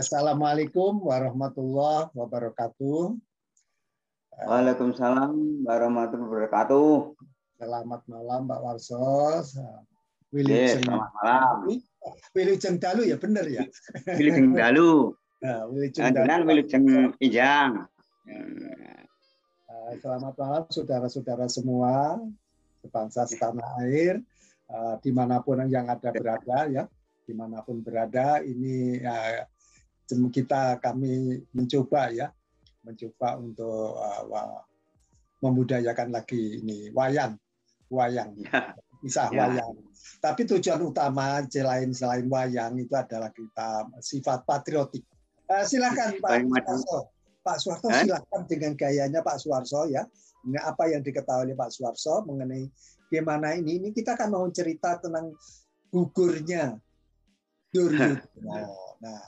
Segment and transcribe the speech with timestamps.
[0.00, 3.20] Assalamualaikum warahmatullahi wabarakatuh.
[4.48, 7.12] Waalaikumsalam warahmatullahi wabarakatuh.
[7.60, 9.44] Selamat malam Pak Warso.
[10.32, 10.88] Wilujeng.
[10.88, 11.56] selamat malam.
[12.32, 13.68] Wilujeng Dalu ya benar ya.
[14.16, 15.12] Wilujeng Dalu.
[15.44, 16.48] Nah, Wilujeng Dalu.
[16.48, 16.84] Wilujeng
[17.20, 17.84] Ijang.
[18.24, 22.16] Eh, selamat malam saudara-saudara semua,
[22.80, 24.16] sebangsa setanah air,
[24.64, 26.88] eh, di mana pun yang ada berada ya,
[27.28, 29.44] di mana pun berada ini ya,
[30.30, 32.28] kita kami mencoba ya
[32.84, 34.64] mencoba untuk uh,
[35.40, 37.36] membudayakan lagi ini wayang,
[37.88, 38.76] wayang, ya.
[39.00, 39.48] kisah ya.
[39.48, 39.74] wayang.
[40.20, 45.04] Tapi tujuan utama selain selain wayang itu adalah kita sifat patriotik.
[45.48, 46.98] Uh, silakan Pak Suwarso.
[47.40, 48.04] Pak Suwarso eh?
[48.04, 50.04] silakan dengan gayanya Pak Suwarso ya.
[50.64, 52.68] Apa yang diketahui oleh Pak Suwarso mengenai
[53.12, 53.80] gimana ini.
[53.80, 55.32] Ini kita akan mau cerita tentang
[55.92, 56.76] gugurnya
[57.74, 58.18] Duryudana.
[58.40, 58.66] Nah,
[58.98, 59.22] nah,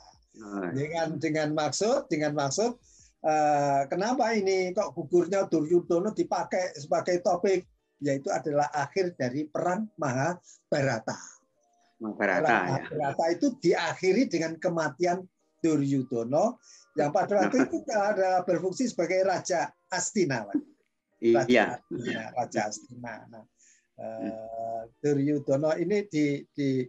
[0.72, 2.80] dengan dengan maksud dengan maksud
[3.22, 7.62] Eh, kenapa ini kok gugurnya Duryudono dipakai sebagai topik
[8.02, 11.14] yaitu adalah akhir dari perang Mahabharata.
[12.02, 13.34] Mahabharata ya.
[13.39, 15.22] itu diakhiri dengan kematian
[15.62, 16.58] Duryudono
[16.98, 20.42] yang pada waktu itu ada berfungsi sebagai raja Astina.
[21.22, 21.78] Raja iya.
[21.78, 23.14] Astina, raja Astina.
[23.30, 23.44] Nah,
[24.02, 26.83] uh, Duryudono ini di di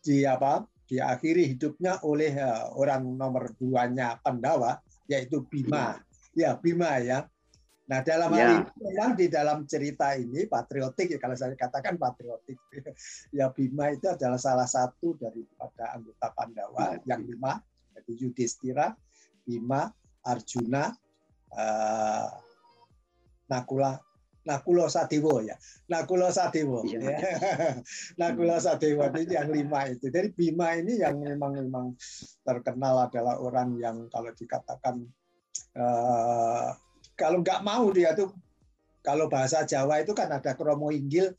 [0.00, 0.64] di apa?
[0.86, 4.78] Diakhiri hidupnya oleh uh, orang nomor duanya Pandawa
[5.10, 5.98] yaitu Bima.
[6.34, 7.26] Ya, Bima ya.
[7.86, 8.46] Nah, dalam hal ya.
[8.50, 12.58] ini memang di dalam cerita ini patriotik ya kalau saya katakan patriotik.
[13.38, 17.14] ya Bima itu adalah salah satu daripada anggota Pandawa ya.
[17.14, 17.62] yang lima
[17.94, 18.94] yaitu Yudhistira,
[19.46, 19.90] Bima,
[20.26, 20.90] Arjuna,
[21.54, 22.28] uh,
[23.46, 24.02] Nakula,
[24.46, 25.58] Nakulo Sadewo ya.
[25.90, 26.86] Nakulo Sadewo.
[26.86, 26.98] Iya.
[27.02, 27.18] Ya.
[28.22, 30.06] Nakulo Sadewo ini yang lima itu.
[30.06, 31.86] Jadi Bima ini yang memang memang
[32.46, 35.02] terkenal adalah orang yang kalau dikatakan
[35.74, 36.70] uh,
[37.18, 38.30] kalau nggak mau dia tuh
[39.06, 41.30] kalau bahasa Jawa itu kan ada kromo inggil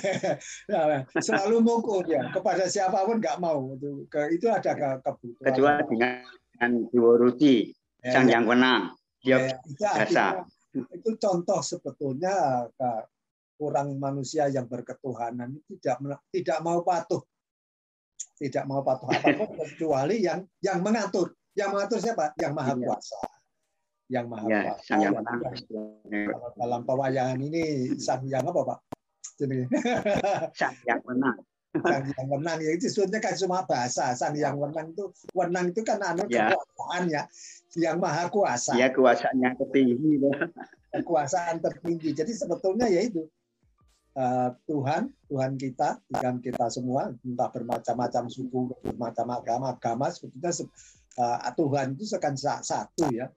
[0.70, 6.70] nah, selalu mukul ya kepada siapa pun nggak mau itu itu ada kebutuhan kecuali dengan
[6.94, 7.74] Diworuti
[8.06, 8.38] ya, sang ya.
[8.38, 12.66] yang menang dia ya, biasa itu contoh sebetulnya
[13.60, 15.96] kurang manusia yang berketuhanan tidak
[16.32, 17.22] tidak mau patuh.
[18.38, 21.36] Tidak mau patuh apa pun kecuali yang yang mengatur.
[21.52, 22.24] Yang mengatur siapa?
[22.40, 22.86] Yang maha iya.
[22.88, 23.20] kuasa.
[24.08, 24.92] Yang maha ya, kuasa.
[24.98, 25.12] Yang
[26.58, 27.62] dalam pewayangan ini
[28.00, 28.78] sang yang apa pak?
[29.38, 29.68] Jadi,
[30.58, 31.38] sang yang menang
[31.72, 34.12] sang yang menang ya itu sebetulnya kan cuma bahasa.
[34.12, 36.52] Sang yang menang itu menang itu kan anu ya.
[36.52, 37.22] kekuasaan ya.
[37.72, 38.72] Yang maha kuasa.
[38.76, 40.20] Ya kekuasaan yang tertinggi.
[40.92, 42.12] Kekuasaan tertinggi.
[42.12, 43.24] Jadi sebetulnya yaitu
[44.16, 50.52] uh, Tuhan Tuhan kita Tuhan kita semua entah bermacam-macam suku bermacam agama agama sebetulnya
[51.16, 53.32] uh, Tuhan itu sekan satu ya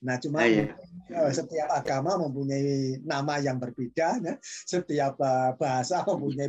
[0.00, 0.72] Nah, cuma ah, iya.
[1.10, 4.34] Eh, setiap agama mempunyai nama yang berbeda, ya.
[4.40, 6.48] setiap eh, bahasa mempunyai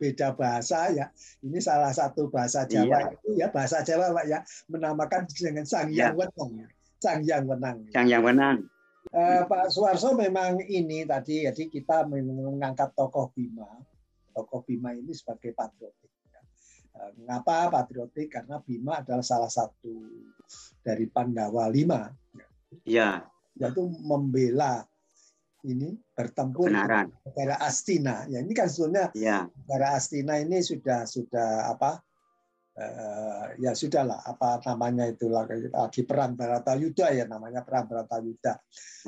[0.00, 1.12] beda bahasa ya.
[1.44, 3.12] Ini salah satu bahasa Jawa iya.
[3.12, 4.38] itu ya bahasa Jawa Pak ya
[4.72, 6.16] menamakan dengan Sang Yang ya.
[6.16, 6.52] Wenang.
[7.02, 7.78] Sang Yang Wenang.
[7.92, 8.58] Sang Yang Wenang.
[9.14, 13.68] Uh, Pak Suwarso memang ini tadi jadi kita mengangkat tokoh Bima.
[14.32, 16.10] Tokoh Bima ini sebagai patriotik.
[16.32, 16.40] Ya.
[16.96, 18.32] Uh, mengapa patriotik?
[18.32, 19.92] Karena Bima adalah salah satu
[20.86, 22.06] dari Pandawa lima.
[22.84, 23.68] Ya Ya.
[23.72, 24.84] Yaitu membela
[25.66, 27.10] ini bertempur Benaran.
[27.26, 28.28] negara Astina.
[28.30, 29.48] Ya ini kan sebetulnya ya.
[29.66, 31.98] negara Astina ini sudah sudah apa?
[32.76, 38.52] Uh, ya sudahlah apa namanya itu lagi perang Baratayuda ya namanya perang Baratayuda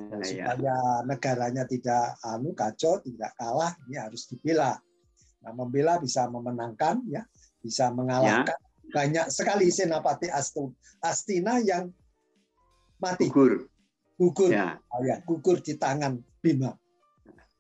[0.09, 1.05] nah, supaya ya.
[1.05, 4.73] negaranya tidak anu kacau tidak kalah ini harus dibela
[5.45, 7.21] nah membela bisa memenangkan ya
[7.61, 8.89] bisa mengalahkan ya.
[8.89, 10.33] banyak sekali senapati
[11.05, 11.93] Astina yang
[13.03, 13.27] mati.
[13.31, 13.67] Gugur.
[14.19, 14.51] Gugur.
[14.51, 14.79] Ya.
[14.91, 16.75] Oh, ya, gugur di tangan Bima.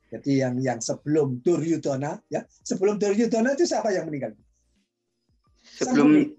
[0.08, 4.32] Jadi yang yang sebelum Duryudana ya, sebelum Duryudana itu siapa yang meninggal?
[5.60, 6.32] Sebelum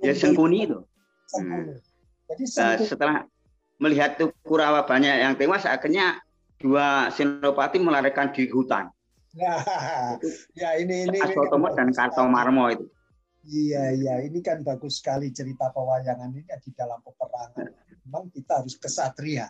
[0.00, 0.80] ya Sengkuni itu.
[1.36, 1.76] Hmm.
[2.32, 3.16] Jadi uh, setelah
[3.76, 6.24] melihat tuh Kurawa banyak yang tewas, akhirnya
[6.56, 8.88] dua Senopati melarikan di hutan.
[9.36, 9.60] Ya,
[10.60, 11.18] ya ini ini.
[11.20, 12.86] Asotomo dan Kartomarmo itu.
[13.46, 14.14] Iya, iya.
[14.20, 17.66] Ini kan bagus sekali cerita pewayangan ini di dalam peperangan.
[18.04, 19.48] Memang kita harus kesatria.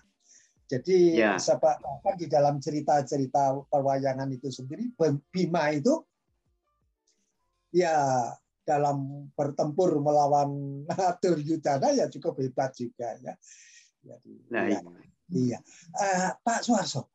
[0.71, 1.35] Jadi ya.
[1.35, 1.83] sebab
[2.15, 4.95] di dalam cerita-cerita pewayangan itu sendiri,
[5.27, 5.99] Bima itu
[7.75, 8.31] ya
[8.63, 10.83] dalam bertempur melawan
[11.23, 13.35] Duryudana ya cukup hebat juga ya.
[14.01, 14.81] Jadi, nah, ya,
[15.35, 15.59] iya.
[15.93, 17.11] Uh, Pak Suarso,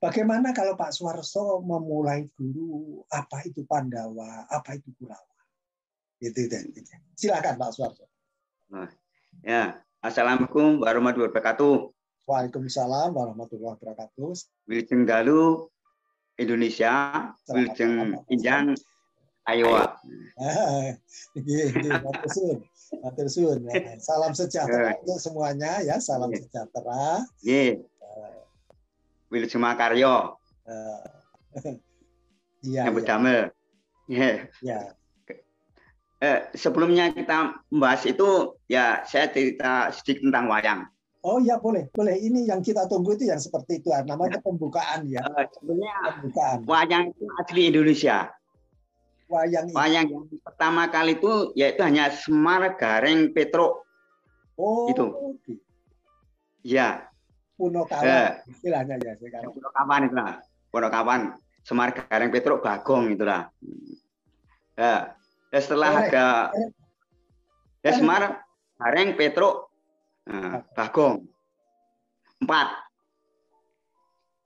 [0.00, 5.27] bagaimana kalau Pak Suarso memulai dulu apa itu Pandawa, apa itu Kurawa?
[6.18, 6.62] Itu deh.
[7.14, 8.04] Silakan Pak Suwarso.
[8.68, 8.90] Nah,
[9.46, 11.90] ya, Assalamualaikum warahmatullahi wabarakatuh.
[12.30, 14.30] Waalaikumsalam warahmatullahi wabarakatuh.
[14.70, 15.66] Wilujeng dalu
[16.38, 18.78] Indonesia, Wilujeng Injang
[19.42, 19.98] Iowa.
[23.98, 25.02] Salam sejahtera eh.
[25.02, 26.42] untuk semuanya ya, salam yeah.
[26.46, 27.02] sejahtera.
[27.42, 27.70] Nggih.
[29.30, 30.14] Wilujeng Makaryo.
[32.58, 32.90] Iya.
[32.90, 33.54] Yang damel.
[34.10, 34.97] Iya.
[36.18, 40.80] Ya eh, sebelumnya kita membahas itu ya saya cerita sedikit tentang wayang.
[41.22, 42.18] Oh ya boleh, boleh.
[42.18, 44.42] Ini yang kita tunggu itu yang seperti itu, namanya ya.
[44.42, 45.22] pembukaan ya.
[45.22, 46.58] Uh, sebenarnya pembukaan.
[46.66, 48.16] wayang itu asli Indonesia.
[49.30, 49.66] Wayang.
[49.70, 53.86] Wayang yang pertama kali itu yaitu hanya Semar Gareng Petro.
[54.58, 54.90] Oh.
[54.90, 55.38] Itu.
[55.42, 55.58] Okay.
[56.66, 57.06] Ya.
[57.54, 59.54] Punokawan uh, istilahnya ya sekarang.
[59.54, 60.42] Punokawan lah.
[60.74, 61.20] Punokawan.
[61.62, 63.50] Semar Gareng Petro Bagong itulah.
[64.74, 65.17] Ya.
[65.48, 66.26] Dan setelah ada
[67.80, 68.44] Desmar,
[68.76, 69.72] Hareng, Petro,
[70.28, 71.24] nah, Bagong.
[72.44, 72.68] Empat.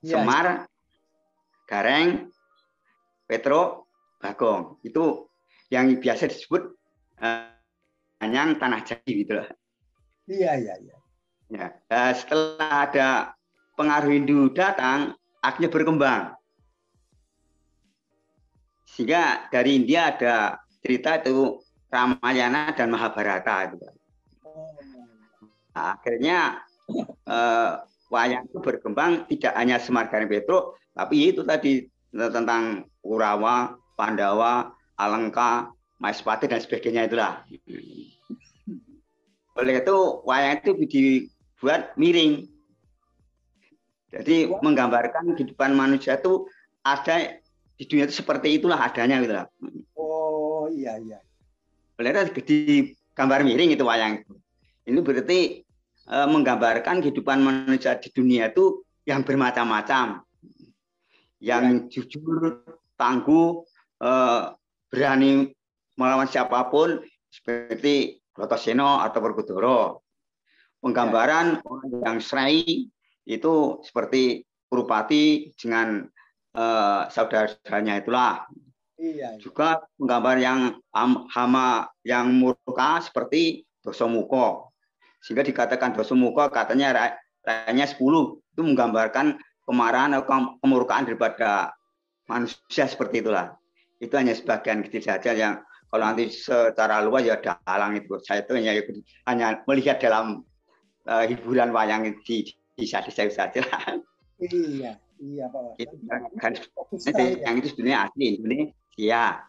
[0.02, 0.54] Ya, Semar, ya.
[1.66, 2.30] Gareng,
[3.26, 3.90] Petro,
[4.22, 4.78] Bagong.
[4.86, 5.26] Itu
[5.74, 6.62] yang biasa disebut
[7.18, 7.50] uh,
[8.22, 9.48] Anyang Tanah Jadi gitu loh.
[10.30, 10.96] Iya, iya, iya.
[11.52, 13.08] Ya, uh, setelah ada
[13.74, 16.38] pengaruh Hindu datang, akhirnya berkembang.
[18.86, 23.76] Sehingga dari India ada cerita itu Ramayana dan Mahabharata itu.
[25.72, 26.60] Nah, akhirnya
[27.24, 27.70] eh,
[28.12, 35.72] wayang itu berkembang tidak hanya Semar Garing Petro, tapi itu tadi tentang Kurawa, Pandawa, Alengka,
[36.02, 37.46] Maespati dan sebagainya itulah.
[39.54, 39.96] Oleh itu
[40.26, 42.50] wayang itu dibuat miring.
[44.12, 46.44] Jadi menggambarkan kehidupan manusia itu
[46.84, 47.40] ada
[47.78, 49.34] di dunia itu seperti itulah adanya gitu.
[50.72, 51.18] Iya iya.
[51.92, 54.34] Boleh di gambar miring itu wayang itu.
[54.88, 55.40] Ini berarti
[56.08, 60.24] e, menggambarkan kehidupan manusia di dunia itu yang bermacam-macam.
[61.42, 61.86] Yang ya.
[61.92, 62.64] jujur,
[62.96, 63.62] tangguh,
[64.00, 64.10] e,
[64.88, 65.52] berani
[66.00, 69.96] melawan siapa pun seperti Brotoseno atau Werkudara.
[70.82, 71.64] Penggambaran ya.
[71.68, 72.88] orang yang serai
[73.28, 73.54] itu
[73.86, 74.42] seperti
[74.72, 76.08] Purupati dengan
[76.56, 78.48] uh, saudara-saudaranya itulah.
[79.02, 79.40] Iya, iya.
[79.42, 80.78] Juga menggambar yang
[81.34, 84.70] hama yang murka seperti dosomuko.
[85.18, 87.10] Sehingga dikatakan dosomuko katanya
[87.42, 91.74] rakyatnya 10 itu menggambarkan kemarahan atau kemurkaan daripada
[92.30, 93.58] manusia seperti itulah.
[93.98, 98.54] Itu hanya sebagian kecil saja yang kalau nanti secara luas ya dalang itu saya itu
[98.54, 98.72] hanya
[99.28, 100.46] hanya melihat dalam
[101.10, 102.46] uh, hiburan wayang di
[102.78, 103.66] di saja saja.
[104.42, 104.98] Iya.
[105.22, 105.78] Iya Pak.
[105.78, 105.94] Itu
[106.42, 106.52] kan,
[106.90, 107.46] nanti ya.
[107.46, 108.26] yang itu sebenarnya asli
[108.96, 109.48] Indonesia.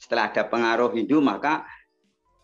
[0.00, 1.68] Setelah ada pengaruh Hindu maka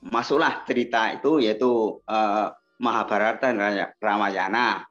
[0.05, 4.84] masuklah cerita itu yaitu uh, Mahabharata dan Ramayana.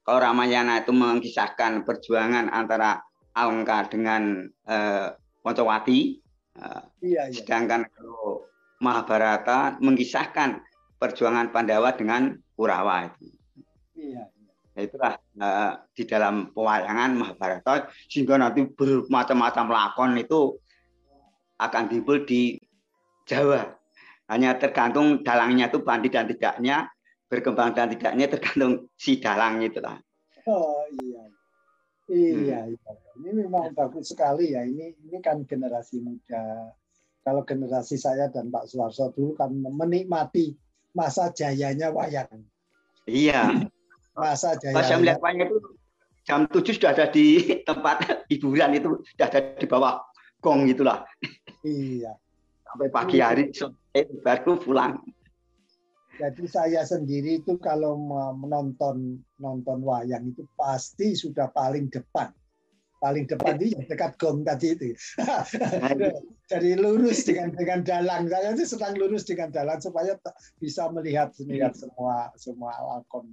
[0.00, 3.04] Kalau Ramayana itu mengisahkan perjuangan antara
[3.36, 5.12] Alengka dengan uh,
[5.44, 6.16] Poncowati,
[6.56, 7.36] uh, iya, iya.
[7.36, 8.48] sedangkan kalau
[8.80, 10.64] Mahabharata mengisahkan
[10.96, 13.28] perjuangan Pandawa dengan Kurawa itu.
[13.94, 14.32] Iya.
[14.72, 20.56] Nah, itulah uh, di dalam pewayangan Mahabharata sehingga nanti bermacam-macam lakon itu
[21.58, 22.56] akan timbul di
[23.28, 23.76] Jawa.
[24.28, 26.88] Hanya tergantung dalangnya itu pandai dan tidaknya,
[27.28, 30.00] berkembang dan tidaknya tergantung si dalang itulah.
[30.48, 31.22] Oh iya.
[32.08, 32.72] Iya, hmm.
[32.72, 32.92] iya.
[33.20, 34.64] Ini memang bagus sekali ya.
[34.64, 36.72] Ini ini kan generasi muda.
[37.20, 40.56] Kalau generasi saya dan Pak Suwarso dulu kan menikmati
[40.96, 42.48] masa jayanya wayang.
[43.04, 43.68] Iya.
[44.18, 44.74] Masa Jaya.
[44.74, 45.56] Pas saya melihat wayang itu
[46.28, 50.02] jam 7 sudah ada di tempat hiburan itu sudah ada di bawah
[50.44, 51.06] gong gitulah.
[51.68, 52.12] Iya.
[52.68, 55.00] Sampai pagi hari sore baru pulang.
[56.18, 57.94] Jadi saya sendiri itu kalau
[58.34, 62.34] menonton nonton wayang itu pasti sudah paling depan.
[62.98, 64.90] Paling depan itu yang dekat gong tadi itu.
[66.50, 68.26] Jadi lurus dengan dengan dalang.
[68.26, 70.18] Saya itu sedang lurus dengan dalang supaya
[70.58, 73.30] bisa melihat melihat semua semua lakon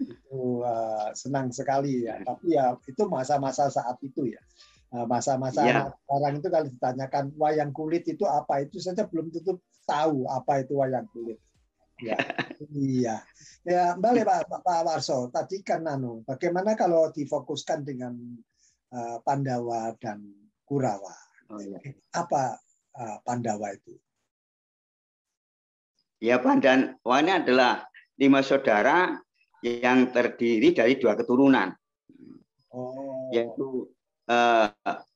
[0.00, 2.18] itu uh, senang sekali ya.
[2.24, 4.40] Tapi ya itu masa-masa saat itu ya.
[4.94, 5.90] Eh, masa-masa ya.
[6.06, 10.78] orang itu kalau ditanyakan wayang kulit itu apa itu saja belum tentu tahu apa itu
[10.78, 11.42] wayang kulit.
[11.98, 12.14] Ya,
[12.70, 13.16] iya.
[13.66, 15.34] Ya, balik Pak, Pak, Pak Warso.
[15.34, 18.14] Tadi kan nano, bagaimana kalau difokuskan dengan
[18.94, 20.22] uh, Pandawa dan
[20.62, 21.14] Kurawa?
[21.50, 21.78] Oh, ya.
[22.14, 22.58] Apa
[22.94, 23.98] uh, Pandawa itu?
[26.22, 27.82] Ya, Pandawa ini adalah
[28.14, 29.18] lima saudara
[29.62, 31.74] yang terdiri dari dua keturunan,
[32.70, 33.30] oh.
[33.34, 33.93] yaitu
[34.28, 34.68] uh,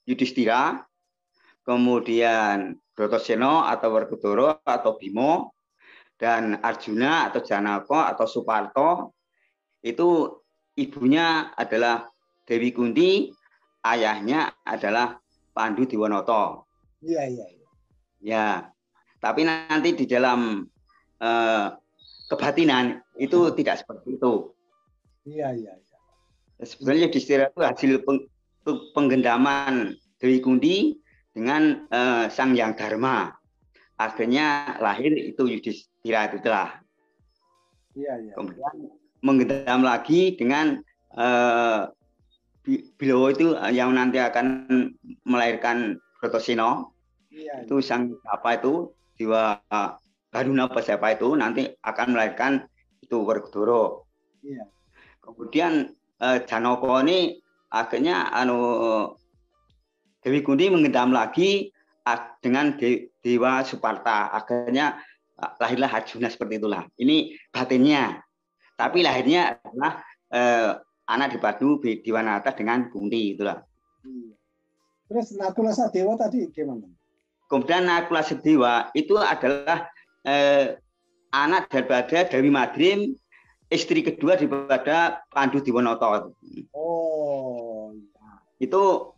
[0.08, 0.84] Yudhistira,
[1.64, 5.54] kemudian Brotoseno atau Werkudara atau Bimo
[6.18, 8.90] dan Arjuna atau Janako atau Suparto
[9.84, 10.40] itu
[10.74, 12.10] ibunya adalah
[12.48, 13.30] Dewi Kunti,
[13.84, 15.20] ayahnya adalah
[15.52, 16.66] Pandu Diwonoto.
[17.04, 17.68] Iya, iya, iya.
[18.18, 18.48] Ya.
[19.18, 20.66] Tapi nanti di dalam
[21.18, 21.66] eh,
[22.30, 24.54] kebatinan itu tidak seperti itu.
[25.26, 25.98] Iya, iya, iya.
[26.62, 28.26] Sebenarnya di itu hasil peng,
[28.92, 30.98] penggendaman Dewi Kunti
[31.32, 33.30] dengan uh, Sang Yang Dharma.
[33.98, 36.82] Akhirnya lahir itu Yudhistira itu telah.
[37.94, 38.32] Iya, iya.
[38.38, 38.74] Kemudian
[39.22, 40.82] menggendam lagi dengan
[41.18, 41.90] uh,
[43.00, 44.68] Bilowo itu yang nanti akan
[45.24, 46.94] melahirkan Brotosino.
[47.32, 47.86] Iya, itu iya.
[47.86, 49.58] sang apa itu jiwa
[50.34, 52.68] Haruna apa siapa itu nanti akan melahirkan
[53.00, 54.04] itu Werkudara.
[54.44, 54.68] Iya.
[55.24, 58.58] Kemudian Janoko ini akhirnya anu
[60.24, 61.70] Dewi Kunti mengendam lagi
[62.40, 62.74] dengan
[63.22, 64.32] Dewa Suparta.
[64.32, 64.98] Akhirnya
[65.60, 66.84] lahirlah Arjuna seperti itulah.
[66.98, 68.18] Ini batinnya.
[68.78, 70.70] Tapi lahirnya adalah eh,
[71.10, 73.58] anak di Padu Diwanata dengan Kunti itulah.
[74.04, 74.34] Iya.
[75.08, 76.84] Terus Nakula Sadewa tadi gimana?
[77.48, 79.88] Kemudian Nakula Sadewa itu adalah
[80.22, 80.76] eh,
[81.32, 83.16] anak daripada Dewi Madrim,
[83.68, 86.32] istri kedua daripada Pandu Diwonoto.
[86.72, 87.92] Oh.
[88.58, 89.14] Itu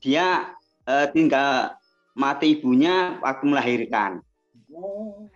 [0.00, 0.54] dia
[0.86, 1.76] uh, tinggal
[2.14, 4.22] mati ibunya waktu melahirkan.
[4.70, 5.26] Oh.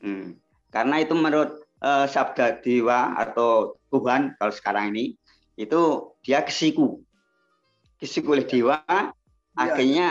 [0.00, 0.38] Hmm.
[0.70, 5.18] Karena itu menurut uh, sabda dewa atau Tuhan kalau sekarang ini
[5.58, 7.02] itu dia kesiku,
[8.00, 9.12] kesiku oleh dewa, ya.
[9.58, 10.08] akhirnya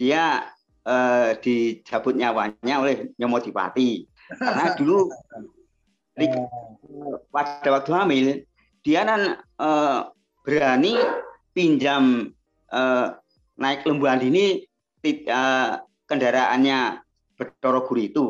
[0.00, 0.48] dia
[0.88, 4.08] uh, dicabut nyawanya oleh Nyomodipati.
[4.40, 5.06] Karena dulu
[7.34, 8.26] pada waktu hamil
[8.86, 10.12] dia kan uh,
[10.44, 10.94] berani
[11.56, 12.30] pinjam
[12.70, 13.16] uh,
[13.56, 14.66] naik lembuan ini
[15.30, 17.00] uh, kendaraannya
[17.34, 18.26] Betoro Guru itu.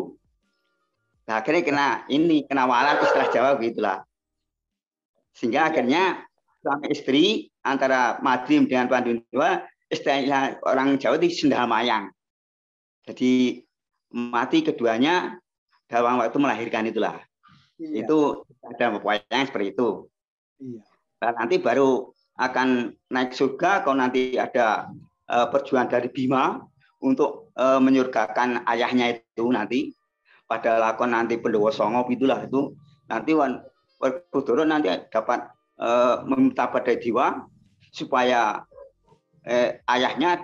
[1.25, 3.99] Nah, akhirnya kena ini kena walat istilah Jawa gitulah.
[5.35, 6.25] Sehingga akhirnya
[6.61, 7.25] suami istri
[7.65, 12.13] antara Madrim dengan Pandunwa istilah orang Jawa itu sendal mayang.
[13.05, 13.61] Jadi
[14.15, 15.37] mati keduanya
[15.91, 17.21] dalam waktu melahirkan itulah.
[17.81, 18.07] Iya.
[18.07, 18.99] Itu ada
[19.31, 20.09] yang seperti itu.
[20.63, 20.81] Iya.
[21.19, 24.91] Dan nanti baru akan naik surga kalau nanti ada
[25.31, 26.59] uh, perjuangan dari Bima
[26.99, 29.95] untuk uh, menyurgakan ayahnya itu nanti
[30.51, 32.75] pada lakon nanti Pendowo Songo itulah itu
[33.07, 33.63] nanti Wan
[34.03, 35.47] Werkudara nanti dapat
[35.79, 37.47] uh, meminta pada Dewa
[37.95, 38.67] supaya
[39.47, 40.43] eh, ayahnya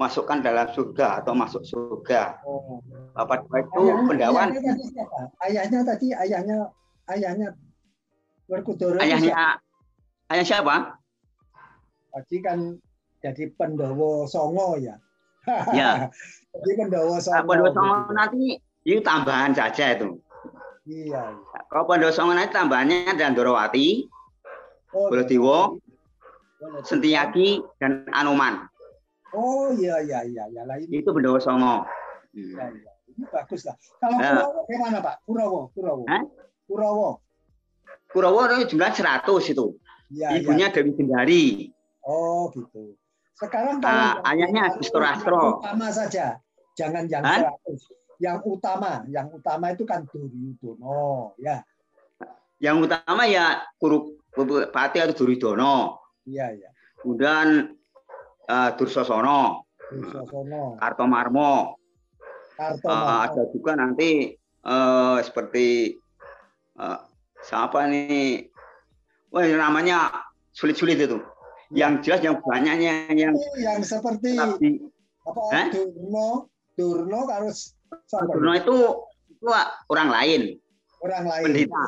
[0.00, 2.40] dimasukkan dalam surga atau masuk surga.
[2.48, 2.80] Oh.
[3.12, 4.48] Pada itu ayahnya, pendawan
[5.44, 6.56] ayahnya tadi ayahnya
[7.12, 7.48] ayahnya
[8.48, 9.60] Werkudara ayahnya
[10.32, 10.96] ayah siapa?
[12.16, 12.80] Tadi kan
[13.20, 14.96] jadi Pendowo Songo ya.
[15.76, 16.08] Ya.
[16.56, 17.36] jadi Pendowo Songo.
[17.36, 18.56] Nah, Pendowo Songo nanti
[18.88, 20.16] itu tambahan saja itu.
[20.88, 21.36] Iya.
[21.68, 24.08] Kalau Pendowo Songo nanti tambahannya ada Dorowati,
[24.96, 25.76] oh, Bolodewo,
[26.88, 28.64] Sentiaki, dan Anoman.
[29.34, 30.44] Oh iya iya iya.
[30.50, 30.86] Ya, lain.
[30.90, 31.86] Itu Pendowo Songo.
[32.34, 32.54] Hmm.
[32.56, 32.92] Ya.
[33.10, 33.76] Ini bagus lah.
[33.98, 34.30] Kalau ya.
[34.38, 35.14] Kurawo gimana Pak?
[35.26, 36.04] Kurawo, Kurawo.
[36.06, 36.22] Hah?
[36.66, 37.08] Kurawo.
[38.10, 39.66] Kurawo jumlah 100 itu.
[40.10, 40.74] Ya, Ibunya ya.
[40.74, 41.44] Dewi Gendari.
[42.02, 42.98] Oh gitu.
[43.38, 45.42] Sekarang kalau uh, ayahnya Astro Astro.
[45.62, 46.36] Utama saja,
[46.74, 47.54] jangan yang Hah?
[48.20, 51.64] Yang utama, yang utama itu kan Duryudono, ya.
[52.60, 54.20] Yang utama ya Kuru
[54.68, 55.96] Pati atau Duryudono.
[56.28, 56.70] Iya, iya.
[57.00, 57.79] Kemudian
[58.50, 59.70] uh, Dursosono.
[59.94, 60.74] Dursosono.
[60.82, 61.78] Kartomarmo.
[62.60, 65.96] Uh, ada juga nanti uh, seperti
[66.76, 66.98] uh,
[67.40, 68.50] siapa nih?
[69.30, 71.22] Wah, namanya sulit-sulit itu
[71.70, 74.82] yang jelas yang banyaknya yang yang seperti tapi,
[75.22, 75.66] apa eh?
[75.70, 77.78] Durno Durno harus
[78.10, 78.76] Durno itu
[79.30, 79.46] itu
[79.86, 80.42] orang lain
[81.00, 81.84] orang lain pendeta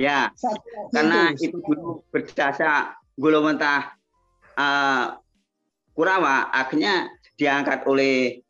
[0.00, 3.92] ya Satu karena itu, itu dulu berjasa Gulawentah
[4.56, 5.20] uh,
[6.00, 8.40] Kurawa akhirnya diangkat oleh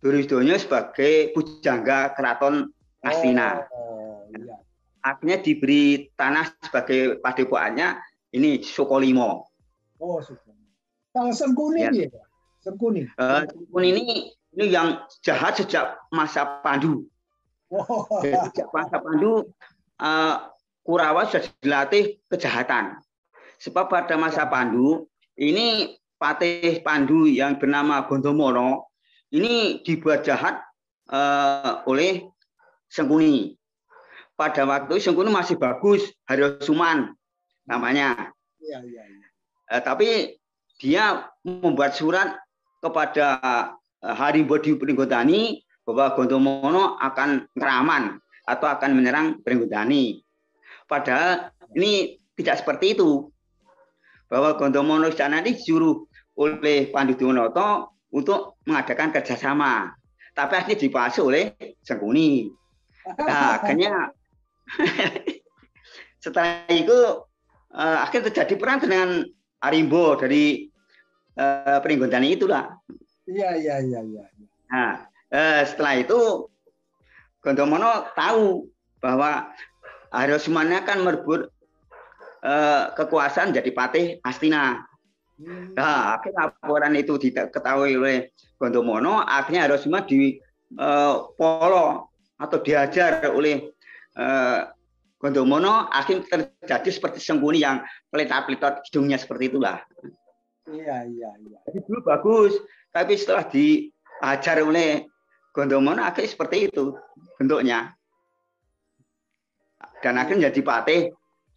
[0.00, 2.72] Duryudono sebagai pujangga keraton
[3.04, 3.60] Astina.
[3.76, 4.56] Oh, iya.
[5.04, 8.00] Akhirnya diberi tanah sebagai padepokannya
[8.32, 9.52] ini Sukolimo.
[10.00, 10.64] Oh, Sukuni.
[11.12, 11.92] Kalau Sengkuni ya.
[11.92, 12.24] ya
[12.64, 13.04] Sengkuni.
[13.20, 14.04] Uh, Sengkuni ini
[14.56, 17.04] ini yang jahat sejak masa Pandu.
[17.68, 18.08] Oh.
[18.24, 19.44] sejak masa Pandu
[20.00, 20.34] uh,
[20.80, 22.96] Kurawa sudah dilatih kejahatan.
[23.60, 25.04] Sebab pada masa Pandu
[25.36, 28.88] ini Patih Pandu yang bernama Gondomono
[29.28, 30.56] ini dibuat jahat
[31.12, 32.24] uh, oleh
[32.88, 33.52] Sengkuni.
[34.32, 37.12] Pada waktu Sengkuni masih bagus, Haryo Suman
[37.68, 38.32] namanya.
[38.56, 39.26] Iya, iya, iya.
[39.68, 40.40] Eh, tapi
[40.80, 42.40] dia membuat surat
[42.80, 43.36] kepada
[44.00, 48.16] Harimbo di Pringgotani bahwa Gondomono akan ngeraman
[48.48, 50.24] atau akan menyerang Pringgotani.
[50.88, 53.28] Padahal ini tidak seperti itu.
[54.24, 59.94] Bahwa Gondomono sana ini disuruh oleh Pandu Dionoto untuk mengadakan kerjasama.
[60.34, 62.50] Tapi akhirnya dipasuk oleh Sengkuni.
[63.04, 64.16] Nah, akhirnya
[66.24, 67.20] setelah itu
[67.76, 69.28] uh, akhirnya terjadi perang dengan
[69.60, 70.72] Arimbo dari
[71.36, 72.80] uh, Pringgondani itulah.
[73.28, 74.24] Iya, iya, iya, iya.
[74.72, 76.48] Nah, uh, setelah itu
[77.44, 78.72] Gondomono tahu
[79.04, 79.52] bahwa
[80.14, 81.50] Harusmanya kan merebut
[82.40, 84.86] uh, kekuasaan jadi patih Astina.
[85.34, 85.74] Hmm.
[85.74, 90.38] Nah, akhirnya laporan itu diketahui oleh Gondomono, akhirnya Harusma di
[90.78, 93.74] uh, polo atau diajar oleh
[94.14, 94.70] uh,
[95.18, 97.82] Gondomono, akhirnya terjadi seperti Sengkuni yang
[98.14, 99.82] peletot-peletot hidungnya seperti itulah.
[100.70, 101.58] Iya, iya, iya.
[101.66, 102.54] Jadi dulu bagus,
[102.94, 105.02] tapi setelah diajar oleh
[105.50, 106.94] Gondomono, akhirnya seperti itu
[107.42, 107.90] bentuknya.
[109.98, 111.00] Dan akhirnya jadi patih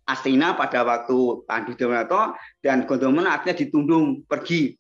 [0.08, 2.34] Astina pada waktu Pandu Dewanto
[2.64, 4.74] dan Gondomono akhirnya ditundung pergi.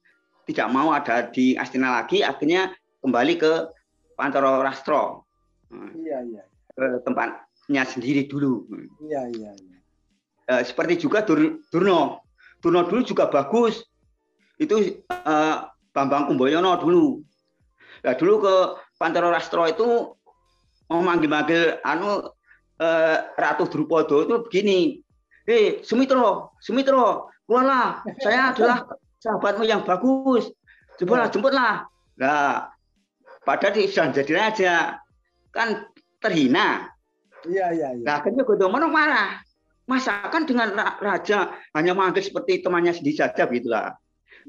[0.48, 2.72] Tidak mau ada di Astina lagi akhirnya
[3.04, 3.52] kembali ke
[4.16, 5.28] Pantoro Rastro.
[6.00, 6.44] Iya iya.
[6.72, 8.64] Ke tempatnya sendiri dulu.
[9.04, 9.78] Iya iya, iya.
[10.48, 12.24] Eh, seperti juga Dur, Durno
[12.64, 13.84] Durno dulu juga bagus.
[14.56, 15.56] Itu eh,
[15.92, 17.20] Bambang Kumboyono dulu.
[18.08, 18.56] Nah, dulu ke
[18.96, 20.16] Pantoro Rastro itu
[20.88, 22.24] mau manggil-manggil anu
[22.80, 25.04] eh, Ratu Drupodo itu begini
[25.48, 28.84] hei Sumitro, Sumitro, keluarlah, saya adalah
[29.24, 30.52] sahabatmu yang bagus,
[31.00, 31.88] cobalah jemputlah.
[32.20, 32.68] Nah,
[33.48, 34.76] pada di sudah jadi raja,
[35.56, 35.88] kan
[36.20, 36.92] terhina.
[37.48, 38.04] Iya, iya, iya.
[38.04, 39.40] Nah, akhirnya Gondomono marah.
[39.88, 43.96] Masa kan dengan raja hanya manggil seperti temannya sendiri saja begitulah.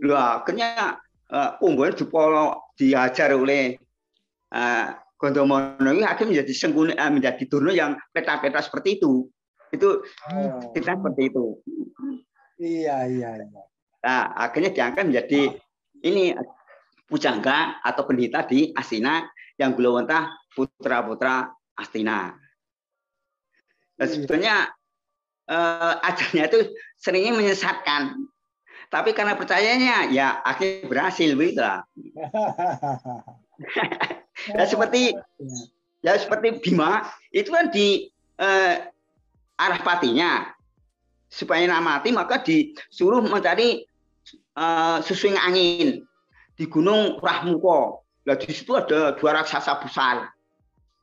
[0.03, 0.99] Lah, akhirnya
[1.31, 3.79] uh, Ungguan Jepolo diajar oleh
[4.51, 9.31] uh, Gondomono ini akhirnya menjadi sengkuni, uh, menjadi Durno yang peta-peta seperti itu.
[9.73, 10.73] Itu oh.
[10.73, 11.45] kita seperti itu.
[12.59, 13.63] Iya, iya, iya.
[14.03, 15.55] Nah, akhirnya diangkat menjadi
[16.03, 16.35] ini
[17.09, 19.27] pujangga atau pendeta di Astina
[19.59, 22.35] yang Gulawanta putra-putra Astina.
[23.99, 24.07] Nah, iya.
[24.07, 24.55] sebetulnya
[25.51, 26.59] eh, ajarnya itu
[26.99, 28.15] seringnya menyesatkan.
[28.89, 31.85] Tapi karena percayanya ya akhirnya berhasil begitu lah.
[34.57, 35.13] ya seperti
[36.01, 37.05] ya seperti Bima
[37.35, 38.75] itu kan di eh,
[39.59, 40.55] arah patinya
[41.29, 43.85] supaya nak mati maka disuruh mencari
[44.57, 46.03] uh, sesuing angin
[46.59, 48.03] di Gunung Rahmuko.
[48.27, 50.29] Nah, di situ ada dua raksasa besar.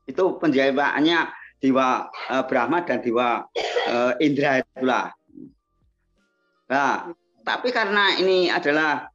[0.05, 1.19] Itu penjayaannya
[1.63, 3.41] Dewa uh, Brahma dan Dewa
[3.89, 5.09] uh, Indra itulah.
[6.69, 7.09] Nah,
[7.45, 9.09] tapi karena ini adalah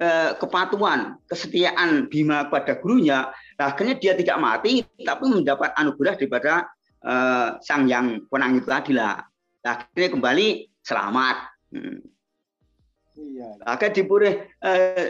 [0.00, 6.68] uh, kepatuhan, kesetiaan Bima kepada gurunya, akhirnya dia tidak mati, tapi mendapat anugerah daripada
[7.04, 9.20] uh, sang yang penang itu tadi lah.
[9.64, 10.48] Akhirnya kembali
[10.84, 11.36] selamat.
[11.72, 12.00] Hmm.
[13.14, 13.48] Iya.
[13.64, 15.06] Akhirnya dipurih uh,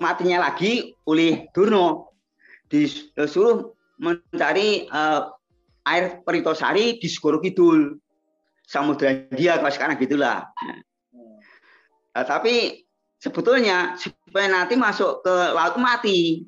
[0.00, 2.16] matinya lagi oleh Durno.
[2.66, 3.72] Disuruh
[4.02, 5.30] mencari uh,
[5.86, 7.96] air peritosari di Segoro Kidul.
[8.66, 10.42] Samudra India kalau sekarang gitulah.
[12.10, 12.82] Nah, tapi
[13.22, 16.42] sebetulnya supaya nanti masuk ke laut mati.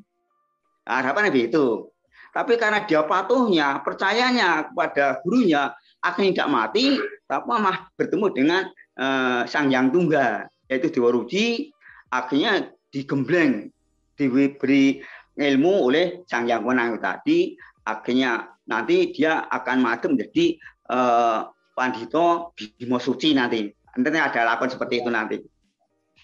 [0.83, 1.87] Harapannya begitu.
[2.33, 5.73] Tapi karena dia patuhnya, percayanya kepada gurunya,
[6.05, 6.87] akhirnya tidak mati,
[7.27, 8.63] tapi malah bertemu dengan
[9.01, 11.73] uh, sang yang tunggal, yaitu Dewa Ruci,
[12.13, 13.73] akhirnya digembleng,
[14.15, 15.01] diberi
[15.39, 20.59] ilmu oleh sang yang menang tadi, akhirnya nanti dia akan maju menjadi
[20.93, 23.71] uh, Pandito Bimo Suci nanti.
[23.99, 25.39] Nanti ada lakon seperti itu nanti.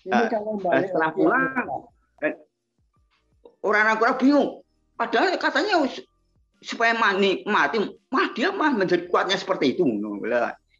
[0.05, 1.88] Ini kalau setelah pulang,
[3.64, 4.63] orang-orang bingung
[4.95, 5.83] Padahal katanya
[6.63, 7.77] supaya mati, mati,
[8.09, 9.85] mah dia mah menjadi kuatnya seperti itu.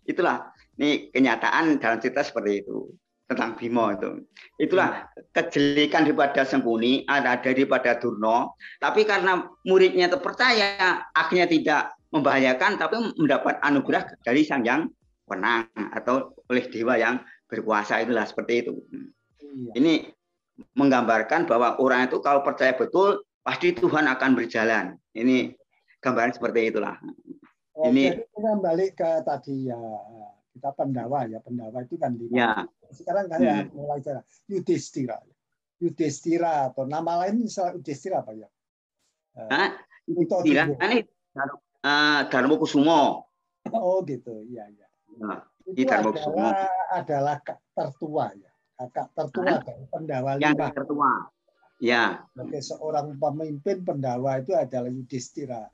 [0.07, 2.89] Itulah ini kenyataan dalam cerita seperti itu
[3.25, 4.23] tentang Bimo itu.
[4.61, 8.55] Itulah kejelikan daripada Sengkuni, ada daripada Durno.
[8.79, 14.87] Tapi karena muridnya terpercaya, akhirnya tidak membahayakan, tapi mendapat anugerah dari sang yang
[15.25, 18.73] penang atau oleh dewa yang berkuasa itulah seperti itu.
[19.41, 19.73] Iya.
[19.81, 19.95] Ini
[20.77, 24.97] menggambarkan bahwa orang itu kalau percaya betul pasti Tuhan akan berjalan.
[25.13, 25.53] Ini
[26.01, 26.97] gambaran seperti itulah.
[27.77, 29.79] Oh, ini jadi kita balik ke tadi ya
[30.55, 32.63] kita pendawa ya pendawa itu kan di ya.
[32.95, 35.21] sekarang kan ya mulai cara Yudhistira.
[35.83, 38.49] Yudhistira atau nama lain misalnya Yudhistira apa ya?
[39.37, 39.77] Nah,
[40.09, 41.05] Yudhistira ini?
[41.85, 43.29] Uh, Dharma Kusumo
[43.73, 44.45] oh gitu.
[44.45, 44.89] Iya iya.
[45.23, 47.37] Nah, itu adalah adalah
[47.73, 48.51] tertua ya.
[48.75, 50.67] Kakak tertua dari pendawa yang lima.
[50.75, 51.11] tertua
[51.83, 52.23] Ya.
[52.33, 55.69] Sebagai seorang pemimpin pendawa itu adalah Yudhistira.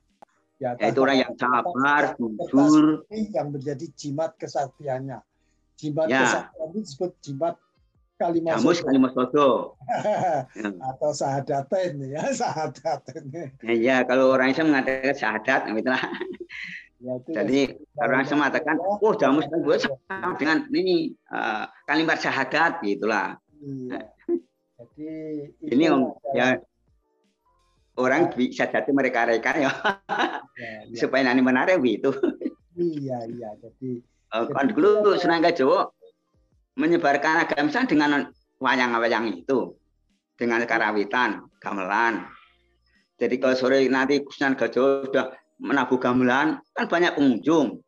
[0.61, 3.05] Ya, ya itu orang yang sabar, jujur.
[3.09, 5.19] Yang menjadi jimat kesaktiannya.
[5.77, 6.21] Jimat ya.
[6.21, 7.55] kesaktian itu disebut jimat
[8.21, 9.73] kalimat Jamus kalimat sodo.
[10.93, 13.23] Atau sahadaten ya, sahadaten.
[13.65, 16.03] Ya, ya, kalau orang Islam mengatakan sahadat, gitu lah.
[17.01, 23.41] Ya, Jadi orang Islam mengatakan, oh jamus kan sama dengan ini uh, kalimat syahadat, gitulah.
[23.57, 24.13] Iya.
[25.01, 26.57] Jadi ini om, ya
[27.97, 29.71] orang bisa jadi mereka reka ya,
[30.57, 30.97] ya, ya.
[30.97, 32.13] supaya nanti menarik gitu.
[32.77, 34.01] Iya iya jadi.
[34.31, 35.91] Kan dulu senang Jawa
[36.79, 38.11] menyebarkan agama Islam dengan
[38.63, 39.75] wayang-wayang itu,
[40.39, 42.25] dengan karawitan, gamelan.
[43.21, 45.25] Jadi kalau sore nanti Sunan Gajah sudah
[45.61, 47.85] menabuh gamelan, kan banyak pengunjung.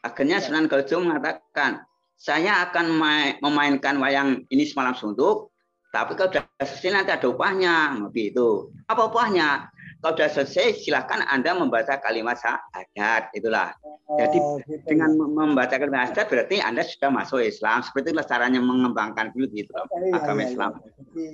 [0.00, 0.44] Akhirnya ya.
[0.48, 1.84] Sunan Gajah mengatakan,
[2.16, 2.96] saya akan
[3.44, 5.51] memainkan wayang ini semalam suntuk,
[5.92, 8.72] tapi kalau sudah selesai nanti ada upahnya, begitu.
[8.88, 9.68] Apa upahnya?
[10.00, 13.28] Kalau sudah selesai, silahkan Anda membaca kalimat syahadat.
[13.36, 13.76] Itulah.
[14.16, 14.88] Jadi oh, gitu.
[14.88, 17.84] dengan membaca kalimat syahadat berarti Anda sudah masuk Islam.
[17.84, 20.70] Seperti itulah caranya mengembangkan dulu gitu iya, agama iya, Islam.
[20.80, 21.26] Jadi,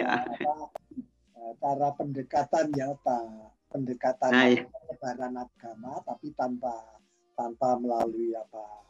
[0.00, 0.08] ya.
[1.60, 3.24] cara pendekatan ya Pak.
[3.68, 4.64] Pendekatan nah, iya.
[5.44, 6.72] agama tapi tanpa
[7.36, 8.85] tanpa melalui apa eh,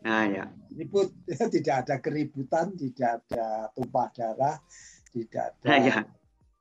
[0.00, 0.44] Nah, ya.
[0.72, 1.12] Ribut,
[1.54, 4.56] tidak ada keributan, tidak ada tumpah darah,
[5.12, 5.66] tidak ada.
[5.68, 5.98] Nah, ya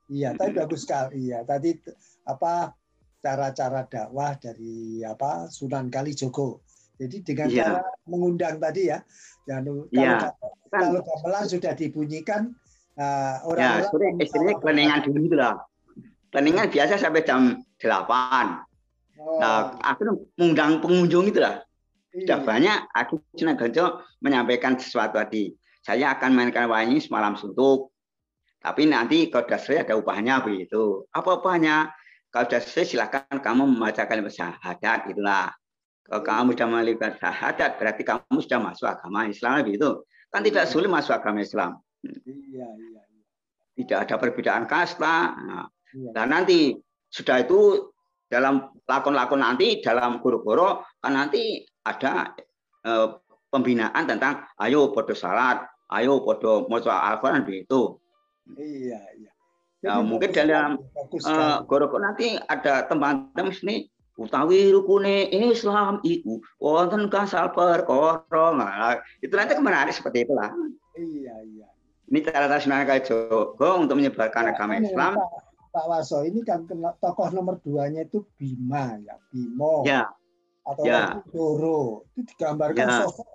[0.09, 1.29] Iya, tapi bagus sekali.
[1.29, 1.77] Iya, tadi
[2.25, 2.73] apa
[3.21, 6.65] cara-cara dakwah dari apa Sunan Kalijogo.
[6.97, 7.63] Jadi dengan ya.
[7.63, 8.99] cara mengundang tadi ya,
[9.47, 10.33] ya kalau ya.
[10.67, 12.51] kalau gamelan sudah dibunyikan
[12.99, 15.55] uh, orang ya, orang istilahnya keningan dulu gitu lah.
[16.33, 17.87] Keningan biasa sampai jam 8.
[19.19, 19.39] Oh.
[19.39, 21.63] Nah, aku mengundang pengunjung itu lah.
[22.09, 22.45] Sudah iya.
[22.45, 25.53] banyak aku Kalijogo menyampaikan sesuatu tadi.
[25.85, 27.93] Saya akan mainkan wayang semalam suntuk
[28.59, 31.07] tapi nanti kalau sudah selesai ada upahnya begitu.
[31.15, 31.95] Apa upahnya?
[32.29, 35.55] Kalau sudah selesai silakan kamu membaca kalimat syahadat itulah.
[36.03, 40.03] Kalau kamu sudah melakukan syahadat berarti kamu sudah masuk agama Islam begitu.
[40.29, 40.71] Kan tidak iya.
[40.75, 41.79] sulit masuk agama Islam.
[42.03, 43.23] Iya, iya, iya.
[43.79, 45.17] Tidak ada perbedaan kasta.
[45.39, 46.09] Nah, iya.
[46.11, 46.75] Dan nanti
[47.07, 47.89] sudah itu
[48.29, 52.37] dalam lakon-lakon nanti dalam guru-guru kan nanti ada
[52.85, 53.07] eh,
[53.49, 57.97] pembinaan tentang ayo podo salat, ayo podo moco Al-Quran begitu.
[58.53, 59.31] Iya, iya.
[59.79, 63.87] Nah, mungkin dalam uh, nanti ada teman-teman sini
[64.19, 68.51] utawi rukune Islam itu wonten kasal perkara.
[68.51, 70.51] Nah, itu nanti menarik seperti itulah.
[70.99, 71.67] Iya, iya.
[72.11, 75.15] Ini cara nasional Jogo untuk menyebarkan ya, agama Islam.
[75.15, 75.31] Pak,
[75.71, 76.67] Pak Waso ini kan
[76.99, 79.87] tokoh nomor duanya itu Bima ya, Bimo.
[79.87, 80.11] Ya.
[80.69, 81.17] Atau ya.
[81.33, 82.05] Doro.
[82.13, 82.97] Itu digambarkan ya.
[83.05, 83.27] sosok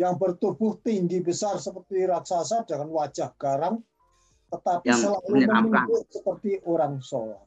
[0.00, 3.76] yang bertubuh tinggi besar seperti raksasa dengan wajah garang
[4.52, 7.44] tetapi yang selalu menunjuk seperti orang sholat.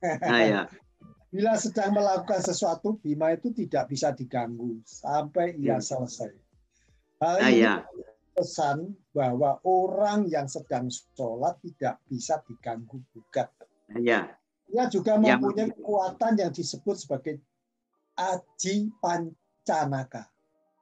[0.00, 0.62] Nah, ya.
[1.34, 5.84] Bila sedang melakukan sesuatu, Bima itu tidak bisa diganggu sampai ia hmm.
[5.84, 6.32] selesai.
[7.20, 7.84] Hal nah, ini ya.
[8.32, 13.52] pesan bahwa orang yang sedang sholat tidak bisa diganggu gugat.
[13.92, 14.20] Nah, ya.
[14.72, 15.74] Ia juga ya, mempunyai ya.
[15.76, 17.44] kekuatan yang disebut sebagai
[18.16, 20.26] aji pancanaka.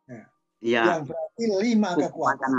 [0.09, 0.27] Nah,
[0.63, 0.83] ya.
[0.95, 2.51] Yang berarti lima kekuatan.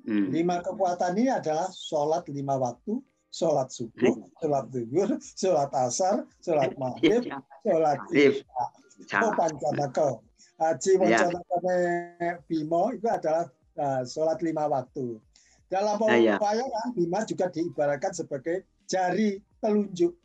[0.00, 0.32] Hmm.
[0.32, 7.28] Lima kekuatan ini adalah sholat lima waktu, sholat subuh, sholat zuhur, sholat asar, sholat maghrib,
[7.28, 7.38] iya.
[7.60, 8.64] sholat isya.
[9.20, 10.20] Oh pancanaka.
[10.60, 11.56] Haji pancanaka
[12.48, 15.20] Bimo itu adalah uh, sholat lima waktu.
[15.70, 16.82] Dalam ya, ya.
[16.96, 20.16] Bima juga diibaratkan sebagai jari telunjuk.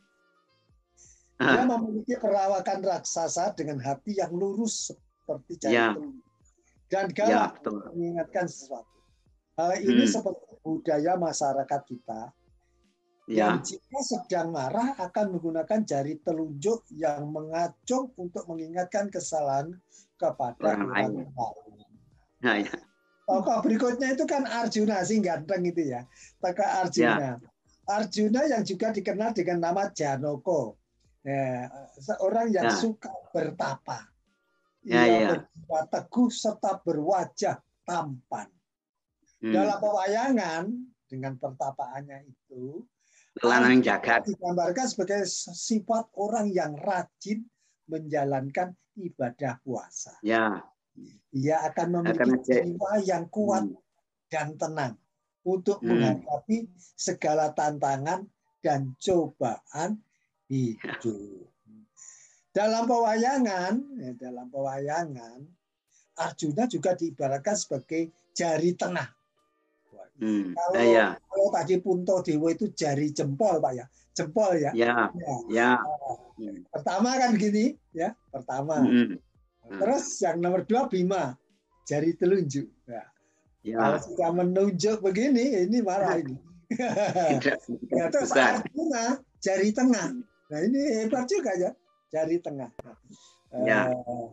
[1.35, 5.91] Dia memiliki perawakan raksasa dengan hati yang lurus seperti jari ya.
[6.87, 8.95] Dan galak ya, mengingatkan sesuatu.
[9.59, 10.13] Hal ini hmm.
[10.15, 12.21] seperti budaya masyarakat kita
[13.27, 13.51] ya.
[13.51, 19.75] yang jika sedang marah akan menggunakan jari telunjuk yang mengacung untuk mengingatkan kesalahan
[20.15, 21.11] kepada orang lain.
[22.43, 22.75] Nah, ya.
[23.25, 26.05] Tokoh berikutnya itu kan Arjuna sih ganteng itu ya.
[26.39, 27.17] Tokoh Arjuna.
[27.17, 27.33] Ya.
[27.85, 30.77] Arjuna yang juga dikenal dengan nama Janoko.
[31.25, 31.65] Ya,
[31.97, 32.77] seorang yang ya.
[32.77, 34.05] suka bertapa.
[34.85, 35.81] Ya, Ia ya.
[35.89, 38.45] teguh serta berwajah tampan.
[39.41, 39.49] Hmm.
[39.49, 40.63] Dalam pewayangan
[41.09, 42.85] dengan pertapaannya itu
[43.41, 47.43] lanang jagat digambarkan sebagai sifat orang yang rajin
[47.89, 50.15] menjalankan ibadah puasa.
[50.21, 50.61] Ya.
[51.35, 53.81] Ia akan memiliki jiwa yang kuat hmm.
[54.29, 54.95] dan tenang
[55.41, 55.89] untuk hmm.
[55.89, 58.23] menghadapi segala tantangan
[58.61, 59.99] dan cobaan
[60.49, 61.49] hidup.
[62.55, 65.43] Dalam pewayangan, ya, dalam pewayangan,
[66.15, 69.11] Arjuna juga diibaratkan sebagai jari tengah
[70.15, 70.55] Hmm.
[70.55, 71.19] Kalau, ya.
[71.19, 74.71] kalau tadi Punto Dewo itu jari jempol Pak ya, jempol ya.
[74.71, 75.11] Ya.
[75.51, 75.75] Ya.
[76.39, 76.51] ya.
[76.71, 78.79] Pertama kan gini ya, pertama.
[78.79, 79.19] Hmm.
[79.65, 81.35] Terus yang nomor dua Bima,
[81.83, 82.67] jari telunjuk.
[82.87, 83.03] Ya.
[83.65, 83.75] ya.
[83.75, 86.39] Kalau sudah menunjuk begini, ini marah ini.
[87.97, 90.15] ya, terus Arjuna jari tengah.
[90.45, 91.71] Nah ini hebat juga ya,
[92.13, 92.69] jari tengah.
[93.65, 93.89] Ya.
[93.89, 94.29] Uh,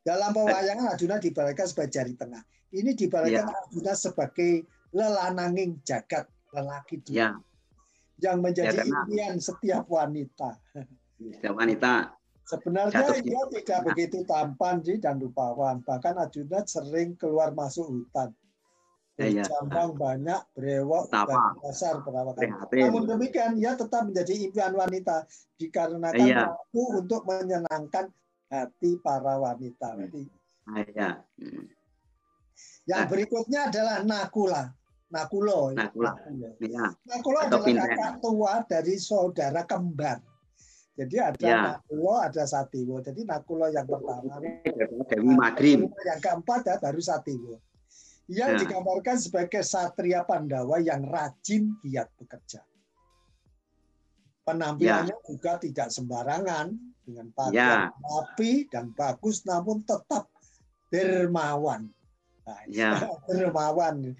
[0.00, 2.42] dalam pewayangan Arjuna dibalikkan sebagai jari tengah.
[2.70, 3.56] Ini dibalikkan ya.
[3.66, 7.38] Arjuna sebagai lelananging jagat lelaki Ya.
[8.20, 10.56] Yang menjadi ya, impian setiap wanita.
[11.16, 12.12] Setiap wanita.
[12.44, 15.80] Sebenarnya dia tidak begitu tampan sih dan rupawan.
[15.86, 18.34] Bahkan Arjuna sering keluar masuk hutan.
[19.20, 19.98] Ya, Bercambang ya.
[20.00, 22.48] banyak, brewok, dan dasar perawakan.
[22.72, 25.28] Namun demikian, ia tetap menjadi impian wanita
[25.60, 26.48] dikarenakan ya.
[26.48, 28.08] mampu untuk menyenangkan
[28.48, 30.00] hati para wanita.
[30.00, 30.24] Jadi,
[30.96, 31.20] ya.
[32.88, 34.72] Yang berikutnya adalah Nakula.
[35.10, 35.74] Nakulo.
[35.76, 36.16] Nakula.
[36.62, 36.86] Ya.
[37.04, 40.22] Nakulo adalah kakak tua dari saudara kembar.
[40.96, 41.60] Jadi ada ya.
[41.76, 43.04] Nakulo, ada Satiwo.
[43.04, 44.40] Jadi Nakulo yang pertama.
[45.12, 45.80] Dewi Madrim.
[46.08, 47.60] Yang keempat ya, baru Satiwo.
[48.30, 48.58] Yang ya.
[48.62, 52.62] digambarkan sebagai satria Pandawa yang rajin giat bekerja.
[54.46, 55.26] Penampilannya ya.
[55.26, 56.70] juga tidak sembarangan
[57.02, 58.06] dengan pakaian ya.
[58.06, 60.30] rapi dan bagus, namun tetap
[60.94, 61.90] dermawan.
[62.46, 63.02] Nah, ya.
[63.26, 64.14] dermawan.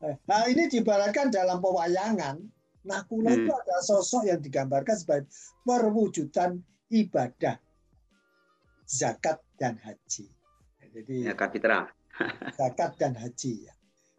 [0.00, 2.38] Nah ini dibaratkan dalam pewayangan.
[2.86, 3.38] Nakula hmm.
[3.42, 5.26] itu ada sosok yang digambarkan sebagai
[5.66, 6.62] perwujudan
[6.94, 7.58] ibadah
[8.86, 10.30] zakat dan haji.
[10.94, 11.90] Jadi zakat fitrah.
[12.56, 13.74] Zakat dan haji ya.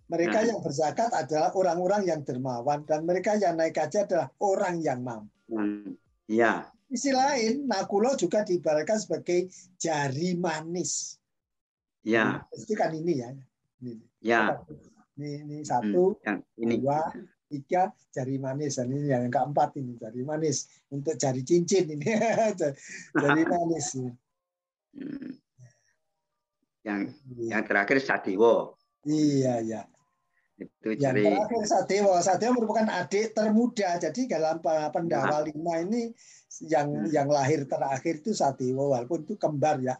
[0.07, 0.47] Mereka nah.
[0.55, 5.35] yang berzakat adalah orang-orang yang dermawan dan mereka yang naik haji adalah orang yang mampu.
[5.51, 5.99] Hmm.
[6.27, 6.71] Ya.
[6.87, 11.19] Isi lain, Nakulo juga diibaratkan sebagai jari manis.
[12.07, 12.47] Ya.
[12.55, 13.35] Itu kan ini ya.
[13.83, 13.93] Ini.
[14.23, 14.55] Ya.
[15.19, 16.79] Ini, ini satu, hmm, ini.
[16.79, 17.11] dua,
[17.51, 18.79] tiga, jari manis.
[18.79, 22.07] Dan ini yang keempat ini jari manis untuk jari cincin ini
[23.23, 23.87] jari manis.
[24.95, 25.35] Hmm.
[26.85, 27.49] Yang iya.
[27.57, 28.77] yang terakhir Sadiwo.
[29.07, 29.81] Iya ya.
[30.57, 31.23] Itu yang jari...
[31.29, 32.13] terakhir Sadewo.
[32.19, 34.01] Sadewo merupakan adik termuda.
[34.01, 35.45] Jadi dalam pendawa nah.
[35.45, 36.09] lima ini
[36.65, 37.13] yang hmm.
[37.13, 39.95] yang lahir terakhir itu Sadewo walaupun itu kembar ya.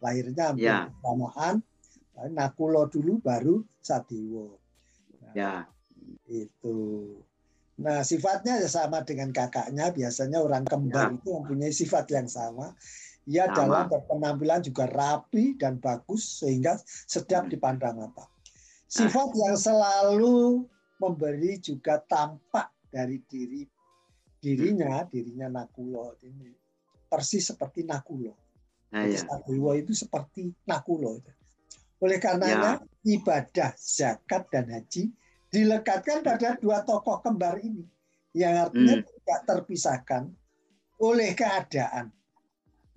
[0.00, 0.88] Lahirnya hampir ya.
[2.32, 4.56] Nakulo dulu baru Sadewo.
[5.22, 5.52] Nah, ya.
[6.24, 6.78] Itu.
[7.78, 9.92] Nah, sifatnya ya sama dengan kakaknya.
[9.94, 11.16] Biasanya orang kembar ya.
[11.20, 12.74] itu mempunyai sifat yang sama.
[13.28, 18.24] Ia dalam berpenampilan juga rapi dan bagus sehingga sedap dipandang mata.
[18.88, 20.64] Sifat yang selalu
[20.96, 23.68] memberi juga tampak dari diri
[24.40, 26.48] dirinya, dirinya Nakulo ini
[27.08, 28.32] persis seperti Nakulo.
[28.96, 29.20] Nah, ya.
[29.76, 31.20] itu seperti Nakulo.
[32.00, 33.12] Oleh karenanya ya.
[33.18, 35.12] ibadah zakat dan haji
[35.52, 37.84] dilekatkan pada dua tokoh kembar ini
[38.36, 39.04] yang artinya hmm.
[39.04, 40.22] tidak terpisahkan
[41.00, 42.12] oleh keadaan.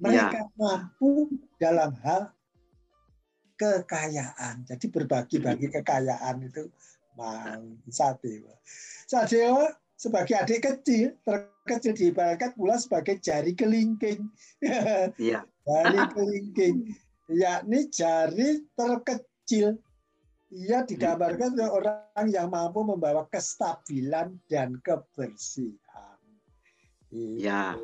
[0.01, 0.49] Mereka ya.
[0.57, 1.29] mampu
[1.61, 2.33] dalam hal
[3.55, 4.65] kekayaan.
[4.65, 6.65] Jadi berbagi-bagi kekayaan itu
[7.13, 8.57] mau Sadewa.
[9.05, 14.25] Sadewa sebagai adik kecil, terkecil diibaratkan pula sebagai jari kelingking.
[15.21, 15.45] Iya.
[15.61, 16.97] jari kelingking
[17.31, 19.79] yakni jari terkecil.
[20.51, 26.19] Ia digambarkan oleh orang yang mampu membawa kestabilan dan kebersihan.
[27.07, 27.79] Iya.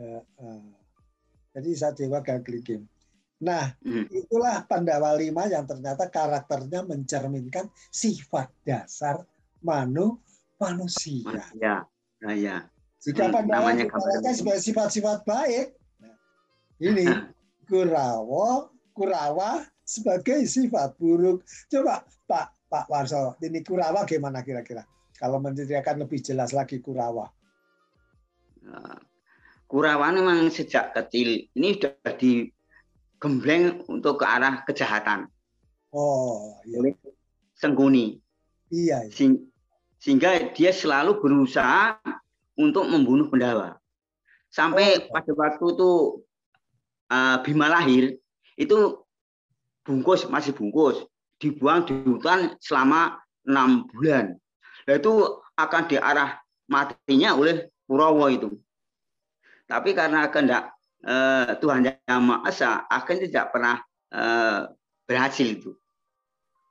[0.00, 0.64] Uh, uh.
[1.52, 2.88] Jadi saya dewa gagligim.
[3.40, 4.08] Nah, hmm.
[4.12, 9.24] itulah Pandawa lima yang ternyata karakternya mencerminkan sifat dasar
[9.64, 10.20] manu
[10.60, 11.48] manusia.
[11.56, 11.84] Ya,
[12.20, 12.68] nah, ya.
[13.00, 15.72] Jika Pandawa dikatakan sebagai sifat-sifat baik,
[16.84, 17.08] ini
[17.68, 21.40] Kurawa, Kurawa sebagai sifat buruk.
[21.72, 24.84] Coba Pak Pak Warso, ini Kurawa gimana kira-kira?
[25.16, 27.24] Kalau menceritakan lebih jelas lagi Kurawa.
[29.70, 35.30] Nah, Kurawa memang sejak kecil ini sudah digembleng untuk ke arah kejahatan.
[35.94, 36.90] Oh, iya.
[37.54, 38.18] Sengguni.
[38.74, 39.06] Iya.
[39.06, 39.30] iya.
[40.02, 42.02] Sehingga dia selalu berusaha
[42.58, 43.78] untuk membunuh Pendawa.
[44.50, 45.14] Sampai oh.
[45.14, 45.90] pada waktu itu
[47.14, 48.18] uh, Bima lahir
[48.58, 49.06] itu
[49.86, 51.06] bungkus masih bungkus
[51.38, 54.34] dibuang di hutan selama enam bulan.
[54.90, 58.50] Nah, itu akan diarah matinya oleh Kurawa itu.
[59.70, 60.74] Tapi karena kehendak
[61.06, 63.76] uh, Tuhan yang Maha Esa, akhirnya tidak pernah
[64.10, 64.66] uh,
[65.06, 65.70] berhasil itu.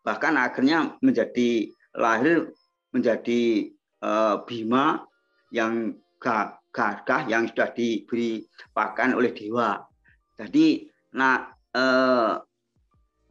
[0.04, 2.52] Bahkan akhirnya menjadi lahir
[2.92, 3.72] menjadi
[4.04, 5.08] uh, Bima
[5.56, 8.44] yang gagah yang sudah diberi
[8.76, 9.80] pakan oleh dewa.
[10.38, 12.34] Jadi nah eh,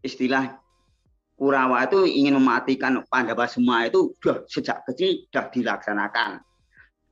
[0.02, 0.58] istilah
[1.38, 6.30] Kurawa itu ingin mematikan Pandawa semua itu sudah sejak kecil sudah dilaksanakan.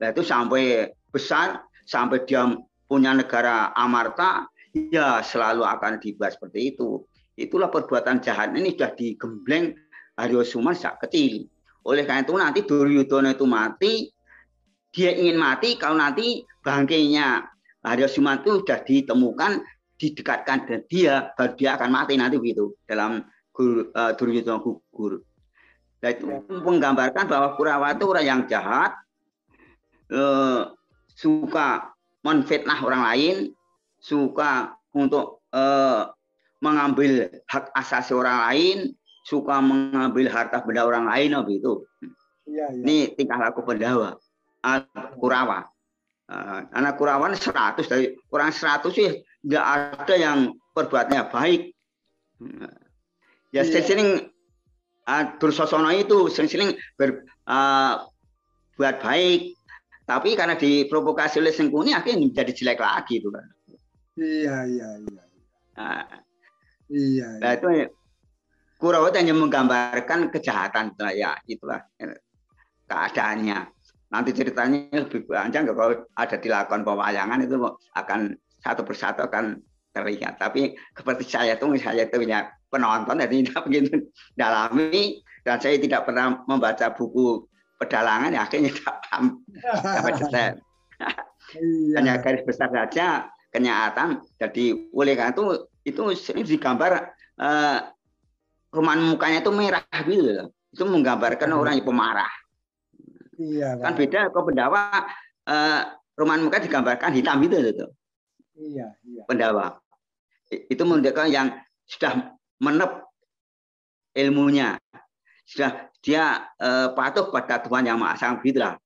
[0.03, 2.43] Nah itu sampai besar, sampai dia
[2.85, 4.45] punya negara Amarta,
[4.91, 7.07] ya selalu akan dibuat seperti itu.
[7.39, 9.73] Itulah perbuatan jahat ini sudah digembleng
[10.19, 11.47] Haryo Suma sejak kecil.
[11.87, 13.93] Oleh karena itu nanti Duryudono itu mati,
[14.91, 17.47] dia ingin mati kalau nanti bangkainya
[17.85, 19.63] Haryo Suma itu sudah ditemukan,
[19.95, 25.23] didekatkan dan dia, baru dia akan mati nanti begitu dalam uh, Duryudana gugur.
[25.97, 28.93] Nah, itu menggambarkan bahwa Kurawa itu orang yang jahat,
[30.13, 30.76] uh,
[31.17, 31.89] suka
[32.21, 33.35] menfitnah orang lain,
[33.97, 36.13] suka untuk uh,
[36.61, 38.77] mengambil hak asasi orang lain,
[39.25, 41.81] suka mengambil harta benda orang lain, begitu.
[42.45, 42.85] Ya, ya.
[42.85, 44.21] Ini tingkah laku pendawa,
[45.17, 45.65] Kurawa.
[46.27, 51.71] Uh, anak Kurawan 100 dari orang 100 sih nggak ada yang perbuatnya baik.
[53.55, 53.79] Ya iya.
[53.81, 54.29] sering
[55.07, 58.05] uh, bersosono itu sering-sering ber, uh,
[58.75, 59.56] buat baik,
[60.07, 63.43] tapi karena diprovokasi oleh Sengkuni akhirnya menjadi jelek lagi itu kan.
[64.15, 65.23] Iya iya iya.
[65.75, 66.03] Nah,
[66.87, 67.27] iya.
[67.43, 67.67] Nah itu
[68.77, 71.83] Kurawa hanya menggambarkan kejahatan ya itulah
[72.87, 73.67] keadaannya.
[74.07, 77.59] Nanti ceritanya lebih panjang kalau ada dilakukan pewayangan itu
[77.97, 79.59] akan satu persatu akan
[79.91, 80.39] terlihat.
[80.39, 84.07] Tapi seperti saya tuh saya itu punya penonton jadi tidak begitu
[84.39, 87.43] dalami dan saya tidak pernah membaca buku
[87.77, 89.23] pedalangan ya akhirnya tidak paham
[89.85, 90.53] sampai detail.
[91.55, 91.95] Iya.
[92.01, 94.19] Hanya garis besar saja kenyataan.
[94.41, 95.45] Jadi oleh karena itu
[95.87, 97.79] itu sering digambar uh,
[98.73, 100.51] rumah mukanya itu merah gitu.
[100.73, 101.59] Itu menggambarkan hmm.
[101.61, 102.33] orang yang pemarah.
[103.37, 103.69] Iya.
[103.79, 104.81] Kan beda kalau pendawa
[105.47, 105.81] uh,
[106.17, 107.85] rumah muka digambarkan hitam gitu gitu.
[108.57, 109.23] Iya, iya.
[109.29, 109.77] Pendawa.
[110.49, 111.53] Itu menunjukkan yang
[111.85, 113.05] sudah menep
[114.17, 114.81] ilmunya
[115.47, 118.79] sudah dia eh, patuh pada Tuhan yang Maha Esa gitulah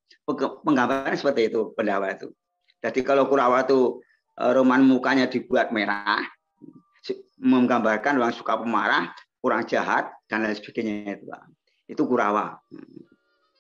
[0.66, 2.34] penggambaran seperti itu pendawa itu
[2.82, 4.02] jadi kalau Kurawa itu
[4.42, 6.26] eh, roman mukanya dibuat merah
[7.38, 11.26] menggambarkan orang suka pemarah kurang jahat dan lain sebagainya itu
[11.86, 12.58] itu Kurawa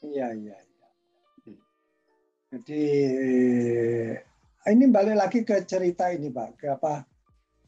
[0.01, 0.89] iya iya, iya.
[2.57, 2.83] jadi
[4.73, 7.05] ini balik lagi ke cerita ini pak ke apa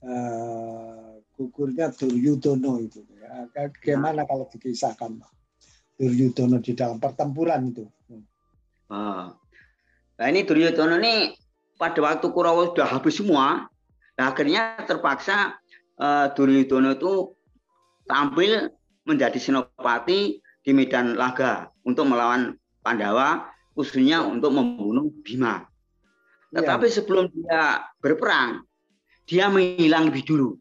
[0.06, 3.02] uh, gugurnya Duryudono itu.
[3.18, 3.50] Ya.
[3.50, 5.32] Bagaimana kalau dikisahkan Pak?
[5.98, 7.86] Duryudono di dalam pertempuran itu.
[8.90, 9.34] Ah.
[10.20, 11.34] Nah ini Duryudono ini
[11.78, 13.66] pada waktu Kurawa sudah habis semua,
[14.18, 15.58] nah akhirnya terpaksa
[15.98, 17.34] uh, Duryudono itu
[18.06, 18.70] tampil
[19.04, 25.64] menjadi senopati di medan laga untuk melawan Pandawa, khususnya untuk membunuh Bima.
[26.52, 26.62] Iya.
[26.62, 26.94] Tetapi ya.
[26.94, 27.64] sebelum dia
[28.00, 28.64] berperang,
[29.26, 30.60] dia menghilang lebih dulu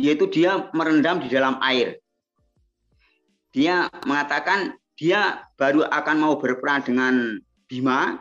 [0.00, 2.00] yaitu dia merendam di dalam air.
[3.50, 7.14] Dia mengatakan dia baru akan mau berperang dengan
[7.66, 8.20] Bima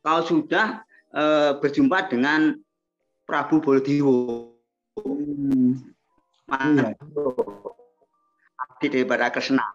[0.00, 1.22] kalau sudah e,
[1.60, 2.56] berjumpa dengan
[3.26, 4.48] Prabu Baladewa.
[4.96, 5.76] Hmm.
[8.56, 9.66] Abdi daripada Kresna.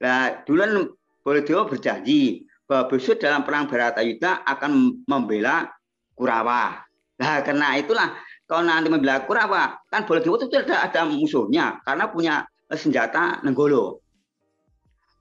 [0.00, 0.90] Nah, duluan
[1.24, 5.70] Baladewa berjanji bahwa besok dalam perang Baratayuda akan membela
[6.16, 6.82] Kurawa.
[7.16, 8.16] Nah, karena itulah
[8.48, 12.34] kalau nanti membela Kurawa, kan boleh itu tidak ada, musuhnya karena punya
[12.74, 14.05] senjata Nenggolo.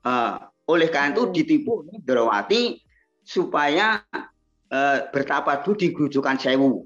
[0.05, 0.37] Uh,
[0.69, 2.77] oleh karena itu ditipu Dorawati
[3.25, 4.05] supaya
[4.69, 6.85] uh, bertapadu di Grujukan Sewu.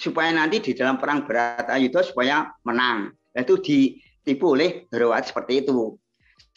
[0.00, 3.14] Supaya nanti di dalam perang Baratayuda supaya menang.
[3.30, 5.94] Itu ditipu oleh Dorawati seperti itu.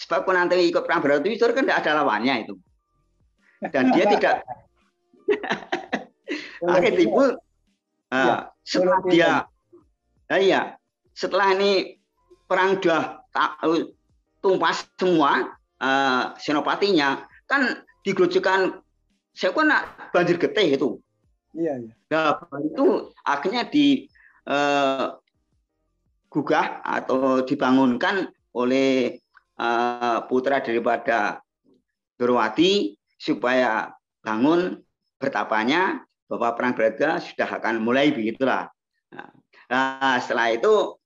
[0.02, 2.56] Sebab kalau nanti ikut perang Baratayuda kan tidak ada lawannya itu.
[3.70, 4.42] Dan dia tidak
[6.64, 7.24] akhirnya tipu
[8.12, 9.32] uh, setelah dia
[10.32, 10.62] nah iya
[11.14, 12.00] setelah ini
[12.48, 13.22] perang sudah
[14.40, 15.54] tumpas semua
[15.84, 18.80] uh, senopatinya kan digelujukan
[19.36, 19.70] saya kan
[20.16, 20.90] banjir getih itu
[21.52, 21.92] iya, iya.
[22.08, 24.08] nah itu akhirnya di
[24.48, 25.20] uh,
[26.32, 29.20] gugah atau dibangunkan oleh
[29.60, 31.44] uh, putra daripada
[32.18, 33.92] Dorowati supaya
[34.24, 34.82] bangun
[35.20, 38.70] bertapanya bahwa perang Balaga sudah akan mulai begitulah.
[39.70, 40.98] Nah, setelah itu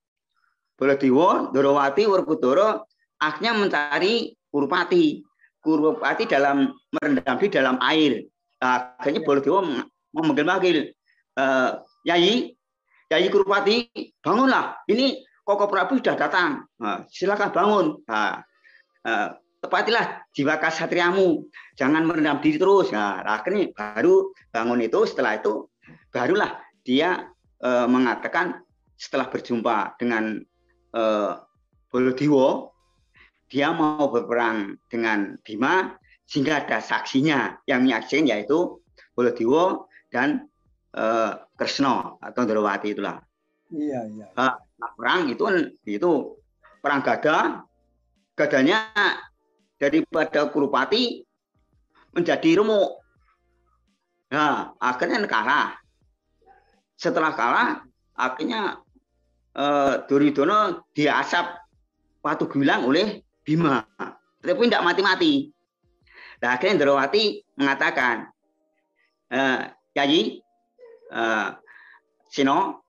[0.78, 2.86] Baladewa, Dorowati, Werkudara
[3.18, 5.22] akhirnya mencari Kurupati.
[5.60, 8.26] Kurupati dalam merendam di dalam air.
[8.58, 9.86] Nah, akhirnya Baladewa
[10.16, 10.92] memanggil-manggil,
[11.38, 12.56] uh, Yai,
[13.12, 13.92] Yai Kurupati,
[14.24, 14.82] bangunlah.
[14.90, 16.66] Ini Koko Prabu sudah datang.
[16.80, 17.86] Nah, silakan bangun.
[18.08, 18.42] Nah,
[19.06, 19.30] uh,
[19.62, 21.46] tepatilah jiwa kasatriamu,
[21.76, 22.94] jangan merendam diri terus.
[22.94, 25.68] Nah, akhirnya baru bangun itu, setelah itu
[26.12, 27.30] barulah dia
[27.60, 28.64] e, mengatakan
[28.98, 30.40] setelah berjumpa dengan
[31.92, 32.74] Bolodewo
[33.48, 35.96] dia mau berperang dengan Bima
[36.28, 38.84] sehingga ada saksinya yang menyaksikan yaitu
[39.16, 40.52] Bolodewo dan
[40.92, 43.18] eh, Kresno atau Drawati itulah.
[43.72, 44.28] Iya, iya.
[44.36, 44.60] Nah,
[44.96, 45.44] perang itu
[45.88, 46.12] itu
[46.84, 47.64] perang gada,
[48.36, 48.92] gadanya
[49.80, 51.24] daripada Kurupati
[52.14, 53.00] menjadi remuk.
[54.32, 55.80] Nah, akhirnya kalah.
[57.00, 57.70] Setelah kalah,
[58.12, 58.84] akhirnya
[59.56, 61.64] eh, Duryudono diasap
[62.20, 63.80] Patu Gilang oleh Bima.
[64.44, 65.56] Tapi tidak mati-mati.
[66.44, 68.28] Nah, akhirnya Indrawati mengatakan,
[69.32, 70.44] eh, Yayi,
[71.16, 71.50] eh,
[72.28, 72.84] Sino,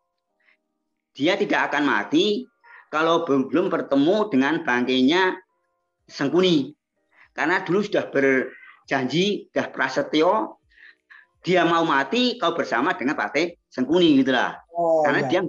[1.15, 2.43] dia tidak akan mati
[2.91, 5.39] kalau belum bertemu dengan bangkainya
[6.11, 6.75] Sengkuni.
[7.31, 10.59] Karena dulu sudah berjanji, sudah prasetyo,
[11.47, 14.59] dia mau mati kau bersama dengan Partai Sengkuni gitulah.
[14.75, 15.39] Oh, Karena ya.
[15.39, 15.41] dia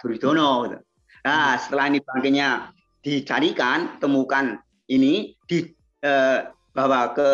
[0.00, 0.50] Duridono.
[0.66, 0.78] Gitu.
[1.22, 2.72] Nah, setelah ini bangkainya
[3.02, 5.66] dicarikan, temukan ini di
[6.02, 6.38] eh,
[6.72, 7.30] bawa ke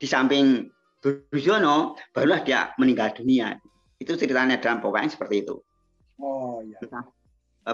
[0.00, 3.54] di samping Durjono, barulah dia meninggal dunia.
[4.02, 5.62] Itu ceritanya dalam pokoknya seperti itu.
[6.18, 6.78] Oh iya.
[6.90, 7.06] Nah,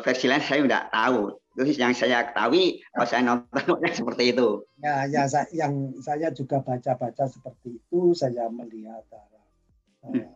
[0.04, 1.32] versi lain saya tidak tahu.
[1.56, 4.48] Itu yang saya ketahui kalau saya nontonnya seperti itu.
[4.82, 10.28] Ya, ya saya, yang saya juga baca-baca seperti itu, saya melihat uh, hmm.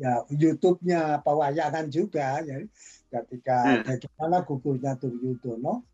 [0.00, 2.58] ya YouTube-nya pewayangan juga ya
[3.12, 3.84] ketika hmm.
[3.84, 5.84] bagaimana gugurnya Duryudono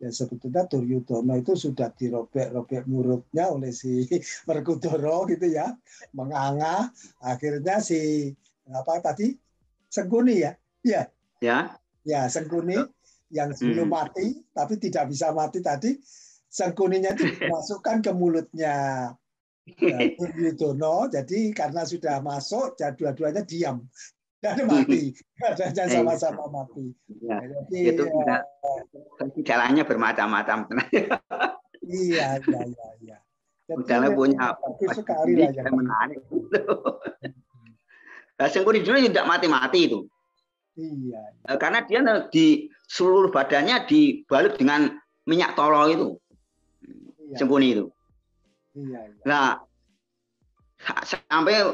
[0.00, 4.08] ya sebetulnya Duryudono itu sudah dirobek-robek mulutnya oleh si
[4.48, 5.76] Werkudara gitu ya
[6.16, 6.88] menganga
[7.20, 8.32] akhirnya si
[8.72, 9.36] apa tadi
[9.92, 10.56] Sengkuni ya?
[10.80, 11.02] Ya
[11.44, 11.76] ya.
[12.08, 12.80] Ya Sengkuni
[13.28, 13.96] yang sebelum hmm.
[14.00, 16.00] mati tapi tidak bisa mati tadi
[16.48, 18.76] Sengkuninya itu dimasukkan ke mulutnya
[19.68, 23.84] ya, Duryudono jadi karena sudah masuk ya dua-duanya diam
[24.42, 25.14] dan mati
[25.78, 26.90] dan sama-sama mati
[27.22, 27.38] ya,
[27.70, 28.36] jadi itu ya,
[29.46, 30.66] jalannya bermacam-macam
[31.86, 33.18] iya iya iya iya
[33.72, 34.52] Jalannya punya
[34.92, 36.20] sekali lah yang menarik
[38.42, 40.02] Nah, Sengkuni dulu tidak mati-mati itu.
[40.74, 41.52] Iya, iya.
[41.52, 44.98] Eh, karena dia di seluruh badannya dibalut dengan
[45.30, 46.08] minyak tolo itu.
[47.30, 47.38] Iya.
[47.38, 47.86] Sengkuni itu.
[48.74, 49.22] Iya, iya.
[49.30, 49.62] Nah,
[51.06, 51.70] sampai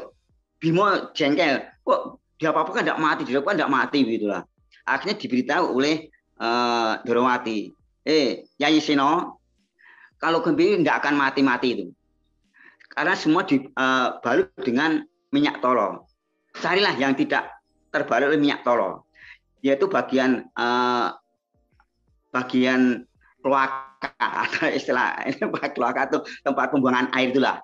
[0.61, 4.41] Bimo jengkel, kok dia apa-apa kan tidak mati, dia apa tidak mati gitulah.
[4.87, 6.07] Akhirnya diberitahu oleh
[6.39, 7.69] uh, Dorowati,
[8.07, 9.43] eh Yai Sino,
[10.17, 11.85] kalau Gembiri tidak akan mati-mati itu.
[12.89, 15.03] Karena semua dibalut uh, dengan
[15.35, 16.07] minyak tolo.
[16.55, 17.59] Carilah yang tidak
[17.91, 19.05] terbalut oleh minyak tolo,
[19.61, 21.13] yaitu bagian uh,
[22.33, 23.03] bagian
[23.43, 24.09] kloaka
[24.47, 25.27] atau istilah
[25.75, 27.59] kloaka itu tempat pembuangan air itulah.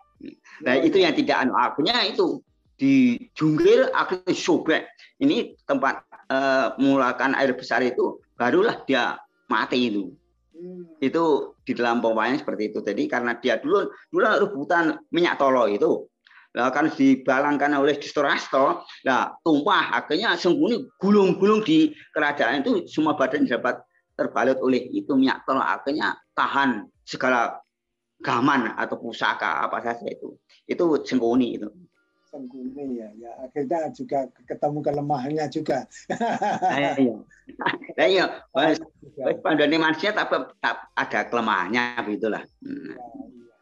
[0.64, 2.40] Nah, itu yang tidak anu akunya itu
[2.76, 4.84] dijunggir akhirnya sobek.
[5.20, 9.16] Ini tempat uh, mulakan air besar itu barulah dia
[9.48, 10.12] mati itu.
[10.56, 10.88] Hmm.
[11.00, 12.80] Itu di dalam pompanya seperti itu.
[12.84, 16.08] Jadi karena dia dulu dulu rebutan minyak tolo itu
[16.56, 23.44] Nah, kan dibalangkan oleh Distorasto, nah tumpah akhirnya sembunyi gulung-gulung di kerajaan itu semua badan
[23.44, 23.84] dapat
[24.16, 27.60] terbalut oleh itu minyak tolo akhirnya tahan segala
[28.24, 31.68] gaman atau pusaka apa saja itu itu sengkuni itu
[32.36, 33.10] penghuni ya.
[33.16, 35.88] Ya akhirnya juga ketemu kelemahannya juga.
[37.96, 38.44] Nah, iya.
[38.52, 38.76] Pas,
[39.40, 42.44] pandani manusia tapi tak ada kelemahannya begitulah.
[42.60, 42.92] Hmm.
[42.92, 43.56] Ya, iya.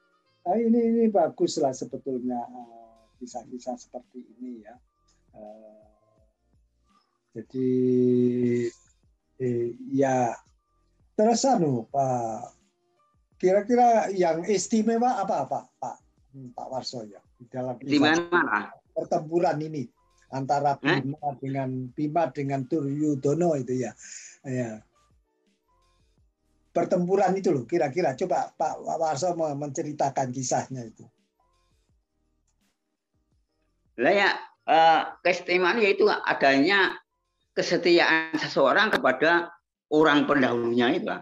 [0.44, 4.74] Nah, ini ini bagus lah sebetulnya eh, kisah-kisah seperti ini ya.
[5.38, 5.86] Eh,
[7.38, 7.70] jadi
[9.38, 10.34] eh, ya
[11.14, 12.58] terus anu Pak
[13.38, 15.98] kira-kira yang istimewa apa Pak Pak
[16.58, 17.22] Pak Warso ya?
[17.44, 18.72] Di dalam mana?
[18.94, 19.84] pertempuran ini
[20.34, 21.36] antara Bima eh?
[21.38, 23.92] dengan Bima dengan Turyudono itu ya.
[24.44, 24.82] Ya.
[26.74, 31.06] Pertempuran itu loh kira-kira coba Pak Warso menceritakan kisahnya itu.
[34.02, 34.30] Lah ya
[34.66, 36.98] uh, keistimewaan yaitu adanya
[37.54, 39.54] kesetiaan seseorang kepada
[39.94, 41.14] orang pendahulunya itu.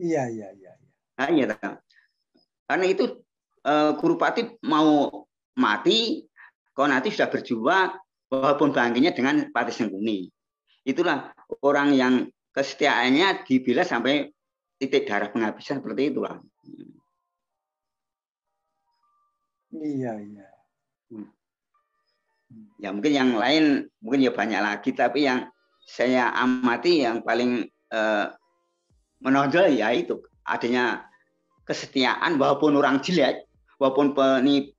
[0.00, 0.72] Iya iya iya.
[1.20, 1.46] Nah, iya.
[2.64, 3.20] Karena itu
[3.68, 5.12] uh, Guru Pati mau
[5.58, 6.26] mati,
[6.74, 7.90] kau nanti sudah berjuang
[8.30, 10.26] walaupun bangkitnya dengan Pati Sengkuni.
[10.84, 11.32] Itulah
[11.64, 12.14] orang yang
[12.52, 14.28] kesetiaannya dibilas sampai
[14.78, 16.38] titik darah penghabisan seperti itulah.
[19.74, 20.48] Iya, iya.
[21.10, 21.30] Hmm.
[22.78, 25.50] Ya mungkin yang lain mungkin ya banyak lagi tapi yang
[25.82, 28.26] saya amati yang paling eh,
[29.24, 31.08] menonjol ya itu adanya
[31.64, 33.48] kesetiaan walaupun orang jelek
[33.80, 34.12] walaupun
[34.44, 34.73] ini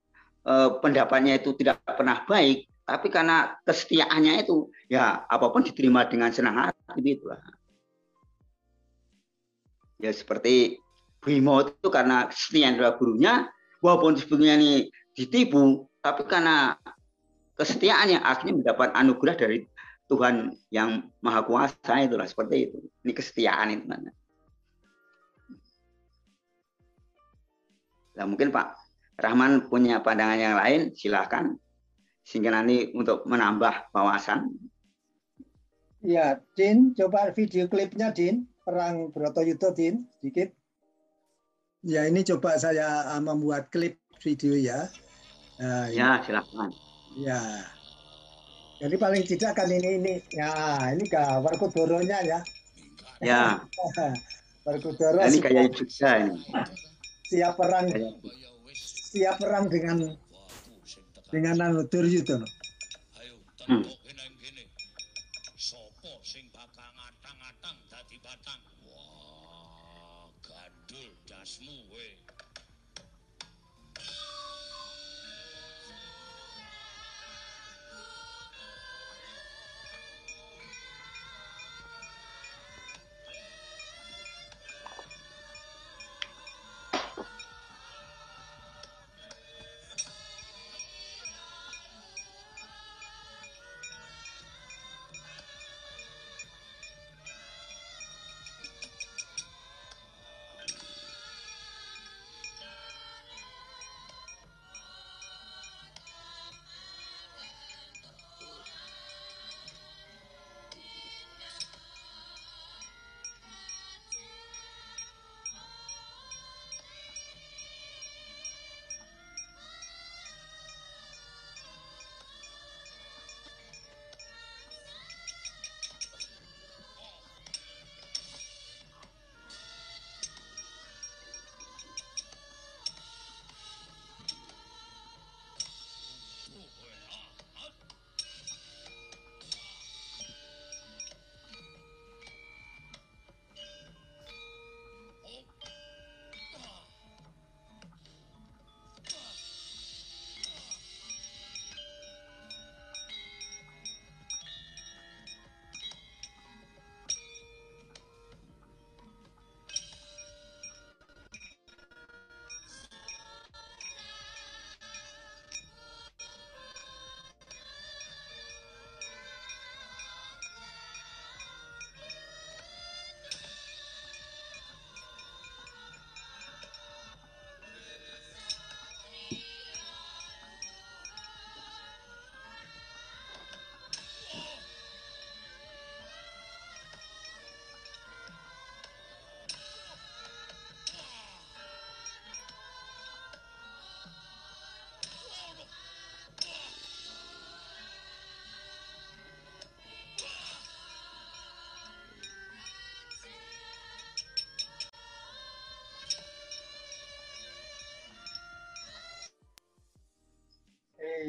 [0.46, 6.30] Eh, pendapatnya itu tidak pernah baik, tapi karena kesetiaannya itu ya apa pun diterima dengan
[6.30, 7.42] senang hati gitu lah.
[9.96, 10.78] ya seperti
[11.24, 13.50] Bimo itu karena kesetiaan adalah gurunya,
[13.82, 14.86] walaupun sebelumnya ini
[15.18, 16.78] ditipu, tapi karena
[17.58, 19.66] kesetiaannya akhirnya mendapat anugerah dari
[20.06, 22.78] Tuhan yang Maha Kuasa itulah seperti itu.
[23.02, 23.84] Ini kesetiaan itu?
[28.14, 28.85] Nah, mungkin Pak
[29.16, 31.56] Rahman punya pandangan yang lain, silahkan.
[32.20, 34.52] Sehingga nanti untuk menambah wawasan.
[36.04, 38.44] Ya, Din, coba video klipnya, Din.
[38.66, 40.52] Perang Broto Yudo, Din, sedikit.
[41.86, 44.90] Ya, ini coba saya uh, membuat klip video ya.
[45.62, 46.74] Nah, ya, silakan.
[47.16, 47.40] Ya.
[48.76, 50.52] Jadi paling tidak kan ini ini ya
[50.92, 52.38] ini gambar kudoronya ya.
[53.24, 53.64] Ya.
[54.66, 55.22] Berkudoro.
[55.22, 56.42] Nah, ini kayak juga ini.
[57.30, 57.86] Siap perang.
[59.16, 60.12] Siap perang dengan
[61.32, 62.44] dengan anu Duryudana.
[63.64, 63.80] Hmm.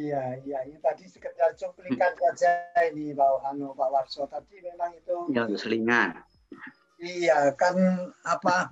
[0.08, 2.22] Iya, iya, ini tadi sekedar cuplikan hmm.
[2.24, 2.51] saja
[2.88, 4.24] ini Pak Anu Pak Warso.
[4.32, 6.24] Tadi memang itu Ya, selingan.
[7.03, 7.76] Iya, kan
[8.24, 8.72] apa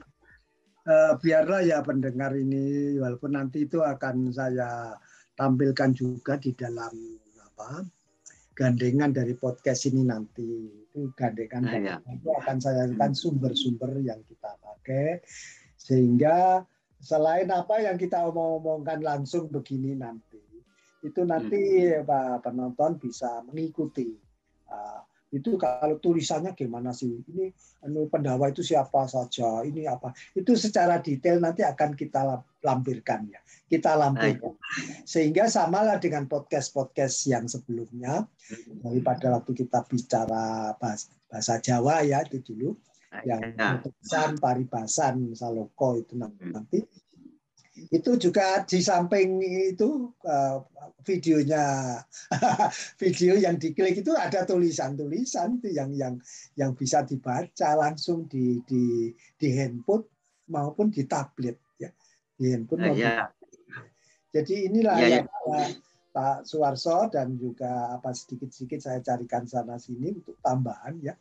[0.88, 4.96] eh, biarlah ya pendengar ini walaupun nanti itu akan saya
[5.36, 6.96] tampilkan juga di dalam
[7.44, 7.84] apa
[8.56, 10.48] gandengan dari podcast ini nanti
[10.88, 11.98] itu gandengan nah, ya.
[12.08, 15.20] itu akan saya akan sumber-sumber yang kita pakai
[15.76, 16.64] sehingga
[17.04, 20.45] selain apa yang kita omong-omongkan langsung begini nanti
[21.06, 22.04] itu nanti hmm.
[22.04, 24.10] Pak penonton bisa mengikuti.
[24.66, 25.02] Uh,
[25.36, 27.12] itu kalau tulisannya gimana sih?
[27.12, 27.52] Ini
[27.84, 29.62] anu pendawa itu siapa saja?
[29.68, 30.16] Ini apa?
[30.32, 33.42] Itu secara detail nanti akan kita lampirkan ya.
[33.68, 34.56] Kita lampirkan.
[35.04, 38.24] Sehingga samalah dengan podcast-podcast yang sebelumnya
[38.80, 42.78] daripada waktu kita bicara bahasa, bahasa Jawa ya itu dulu
[43.28, 46.84] yang tulisan paribasan saloko itu nanti
[47.92, 50.64] itu juga di samping itu uh,
[51.04, 52.00] videonya
[53.02, 56.16] video yang diklik itu ada tulisan-tulisan itu yang yang
[56.56, 60.08] yang bisa dibaca langsung di di di handphone
[60.48, 61.92] maupun di tablet ya
[62.40, 63.28] di handphone uh, maupun yeah.
[64.32, 65.70] jadi inilah yeah, yang yeah.
[66.16, 71.12] Pak Suwarso dan juga apa sedikit-sedikit saya carikan sana sini untuk tambahan ya.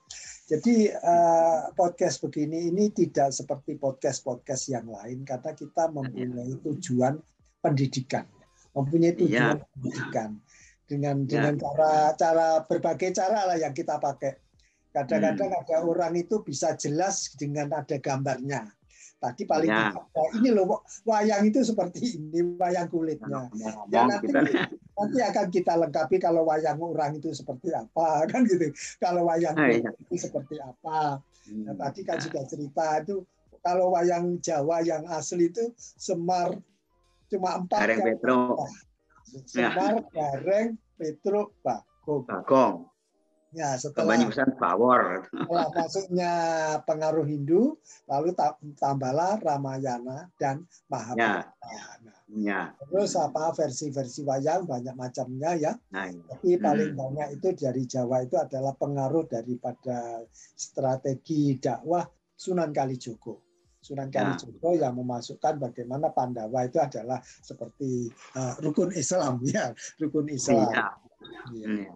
[0.46, 7.18] Jadi uh, podcast begini ini tidak seperti podcast-podcast yang lain karena kita mempunyai tujuan
[7.58, 8.22] pendidikan,
[8.78, 9.66] mempunyai tujuan yeah.
[9.74, 10.30] pendidikan
[10.86, 11.64] dengan dengan yeah.
[11.66, 14.44] cara cara berbagai cara lah yang kita pakai
[14.94, 15.60] Kadang-kadang hmm.
[15.66, 18.62] ada orang itu bisa jelas dengan ada gambarnya.
[19.24, 19.88] Tadi paling ya.
[19.88, 23.48] tidak, ini loh wayang itu seperti ini wayang kulitnya.
[23.56, 24.28] Ya, ya nanti
[25.00, 28.68] nanti akan kita lengkapi kalau wayang orang itu seperti apa kan gitu.
[29.00, 29.88] Kalau wayang ya.
[29.96, 31.24] itu seperti apa.
[31.48, 33.24] Nah, tadi kan sudah cerita itu
[33.64, 36.52] kalau wayang Jawa yang asli itu Semar
[37.32, 37.80] cuma empat.
[37.80, 38.40] Gareng Petro.
[39.48, 40.12] Semar, ya.
[40.12, 42.28] Gareng, Petro, Bagong.
[42.28, 42.93] Bagong.
[43.54, 45.30] Ya, setelah Banyumasan Bawor.
[45.30, 46.32] Setelah masuknya
[46.82, 47.78] pengaruh Hindu,
[48.10, 48.34] lalu
[48.74, 51.54] tambahlah Ramayana dan Mahabharata.
[51.54, 51.86] Ya.
[52.02, 52.60] Nah, ya.
[52.82, 55.72] Terus apa versi-versi wayang banyak macamnya ya.
[55.94, 56.18] Nah, ya.
[56.34, 56.98] Tapi paling hmm.
[56.98, 60.26] banyak itu dari Jawa itu adalah pengaruh daripada
[60.58, 62.02] strategi dakwah
[62.34, 63.38] Sunan Kalijogo.
[63.78, 64.34] Sunan ya.
[64.34, 64.90] Kalijogo ya.
[64.90, 69.70] yang memasukkan bagaimana Pandawa itu adalah seperti uh, rukun Islam ya,
[70.02, 70.74] rukun Islam.
[70.74, 70.86] Ya.
[71.54, 71.68] Ya.
[71.86, 71.94] Ya.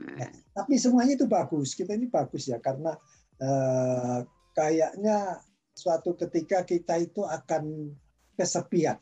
[0.00, 1.72] Nah, tapi semuanya itu bagus.
[1.76, 2.96] Kita ini bagus ya karena
[3.40, 4.18] eh,
[4.52, 5.40] kayaknya
[5.72, 7.94] suatu ketika kita itu akan
[8.36, 9.00] kesepian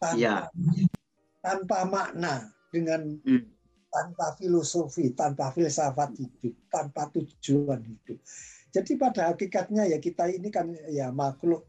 [0.00, 0.48] tanpa ya.
[1.44, 3.44] tanpa makna dengan hmm.
[3.92, 8.18] tanpa filosofi, tanpa filsafat hidup, tanpa tujuan hidup.
[8.72, 11.68] Jadi pada hakikatnya ya kita ini kan ya makhluk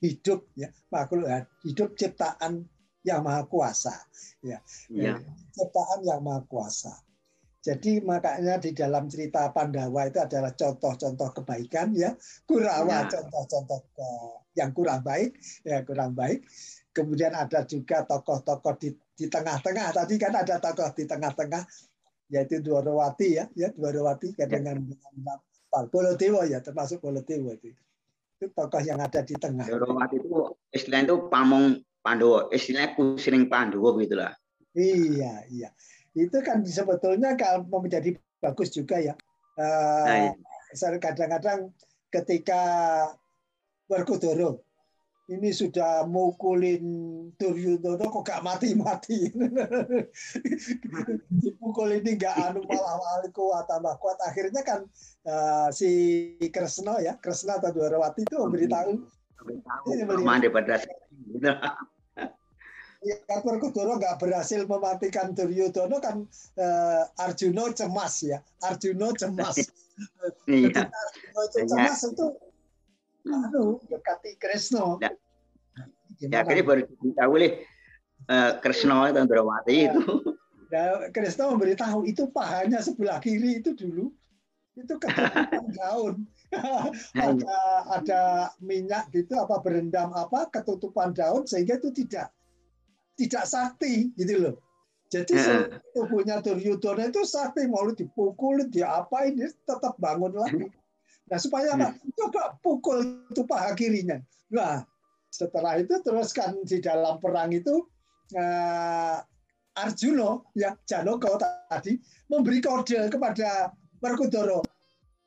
[0.00, 2.66] hidup ya makhluk ya, hidup ciptaan
[3.02, 3.94] yang maha kuasa
[4.42, 4.58] ya,
[4.90, 5.18] ya.
[5.54, 6.94] ciptaan yang maha kuasa
[7.62, 12.10] jadi makanya di dalam cerita Pandawa itu adalah contoh-contoh kebaikan ya,
[12.42, 13.10] Kurawa ya.
[13.14, 13.80] contoh-contoh
[14.58, 16.42] yang kurang baik, ya kurang baik.
[16.90, 19.94] Kemudian ada juga tokoh-tokoh di di tengah-tengah.
[19.94, 21.62] Tadi kan ada tokoh di tengah-tengah
[22.34, 24.50] yaitu Dwarawati ya, ya Dwarawati ya.
[24.50, 25.38] dengan dengan
[25.70, 27.70] Bolotewo ya termasuk Bolotewo itu.
[28.42, 29.70] Itu tokoh yang ada di tengah.
[29.70, 34.34] Dwarawati itu istilahnya itu pamong Pandowo, istilahnya kusiring Pandowo gitulah.
[34.74, 35.70] Iya, iya
[36.12, 39.14] itu kan sebetulnya kalau menjadi bagus juga ya.
[39.56, 40.32] Uh,
[41.00, 41.72] kadang-kadang
[42.08, 42.60] ketika
[43.88, 44.56] Werkudara
[45.28, 46.84] ini sudah mukulin
[47.40, 49.32] Duryudono kok gak mati-mati.
[51.40, 54.20] Dipukul ini gak anu malah waliku tambah kuat.
[54.28, 54.84] Akhirnya kan
[55.24, 55.88] uh, si
[56.52, 58.92] Kresna ya, Kresna atau Dwarawati itu memberitahu.
[59.40, 59.86] Memberitahu.
[63.02, 66.24] Ya Werkudara nggak berhasil mematikan Duryudono kan
[66.58, 68.38] uh, Arjuna cemas ya.
[68.62, 69.58] Arjuna cemas.
[70.48, 70.88] Iya.
[70.88, 72.10] Arjuna cemas iya.
[72.14, 72.26] itu
[73.28, 74.96] anu dekati Kresno.
[75.02, 75.12] Ya,
[76.18, 76.82] ya akhirnya baru
[77.14, 77.52] tahu oleh
[78.30, 80.02] uh, Kresno dan Drawati itu.
[80.72, 84.10] Ya, Kresno memberitahu itu pahanya sebelah kiri itu dulu
[84.72, 86.14] itu ketutupan daun.
[87.16, 87.56] ada
[87.92, 88.22] ada
[88.60, 92.32] minyak gitu apa berendam apa ketutupan daun sehingga itu tidak
[93.18, 94.56] tidak sakti gitu loh.
[95.12, 95.36] Jadi
[95.92, 100.72] tubuhnya Duryudana itu sakti mau dipukul, diapain dia tetap bangun lagi.
[101.28, 101.92] Nah supaya apa?
[102.16, 104.16] Coba pukul itu paha kirinya.
[104.48, 104.88] Nah
[105.28, 107.84] setelah itu teruskan di dalam perang itu
[108.36, 109.20] uh,
[109.72, 111.96] Arjuna ya Janoko tadi
[112.28, 114.60] memberi kode kepada Werkudara.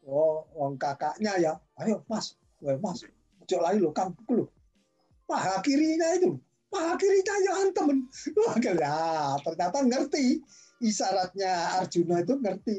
[0.05, 3.01] Oh, wong kakaknya ya, ayo Mas, Mas,
[3.41, 4.45] ojo lagi lo, kamu pukul lo.
[5.25, 6.37] Paha kirinya itu
[6.73, 8.09] akhirnya ya temen.
[8.33, 8.97] Wah, ya,
[9.43, 10.41] ternyata ngerti
[10.81, 12.75] isyaratnya Arjuna itu ngerti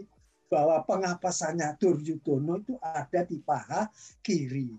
[0.46, 3.90] bahwa pengapasannya Duryudono itu ada di paha
[4.22, 4.70] kiri.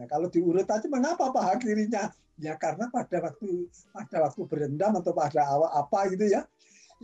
[0.00, 2.08] Nah, kalau diurut aja mengapa paha kirinya?
[2.40, 6.48] Ya karena pada waktu pada waktu berendam atau pada awal apa gitu ya,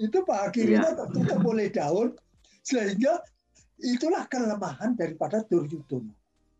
[0.01, 0.99] itu paha kirinya ya.
[1.05, 2.17] tertutup oleh daun
[2.65, 3.21] sehingga
[3.85, 6.17] itulah kelemahan daripada Duryudono.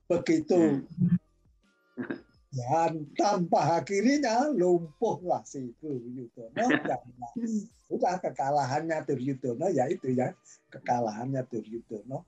[0.07, 2.26] Begitu hmm.
[2.57, 6.65] Dan tanpa kirinya lumpuhlah si Duryudono.
[7.87, 10.33] sudah kekalahannya Duryudono ya itu ya
[10.73, 12.25] kekalahannya Duryudono.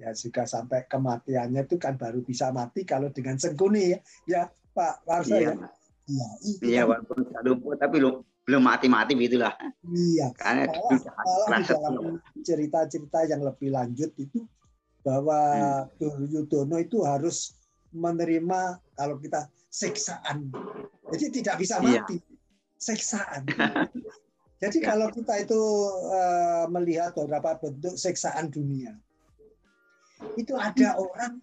[0.00, 5.04] Ya juga sampai kematiannya itu kan baru bisa mati kalau dengan sengkuni ya, ya Pak
[5.04, 5.52] Warsa iya.
[5.52, 5.68] ya.
[6.06, 6.28] Iya,
[6.64, 6.88] iya kan.
[6.96, 8.14] walaupun sudah lumpuh tapi belum
[8.46, 9.52] belum mati-mati begitulah.
[9.84, 10.32] Iya.
[10.38, 11.94] Karena malah, di dalam
[12.40, 14.46] cerita-cerita yang lebih lanjut itu
[15.04, 15.38] bahwa
[15.84, 16.00] hmm.
[16.00, 17.52] Duryudono itu harus
[17.92, 20.50] menerima kalau kita siksaan.
[21.12, 22.02] Jadi tidak bisa iya.
[22.02, 22.18] mati.
[22.76, 22.84] Iya.
[22.92, 23.48] Siksaan.
[24.60, 25.56] Jadi kalau kita itu
[26.12, 28.92] uh, melihat beberapa bentuk siksaan dunia,
[30.36, 31.40] itu ada orang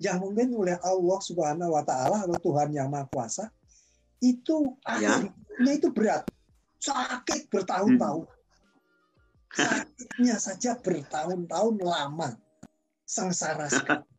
[0.00, 3.52] yang mungkin oleh Allah Subhanahu wa taala atau Tuhan yang Maha Kuasa
[4.22, 5.20] itu ya.
[5.20, 6.24] akhirnya itu berat.
[6.82, 8.26] Sakit bertahun-tahun.
[8.26, 9.52] Hmm.
[9.52, 12.34] Sakitnya saja bertahun-tahun lama.
[13.04, 14.02] Sengsara sekali.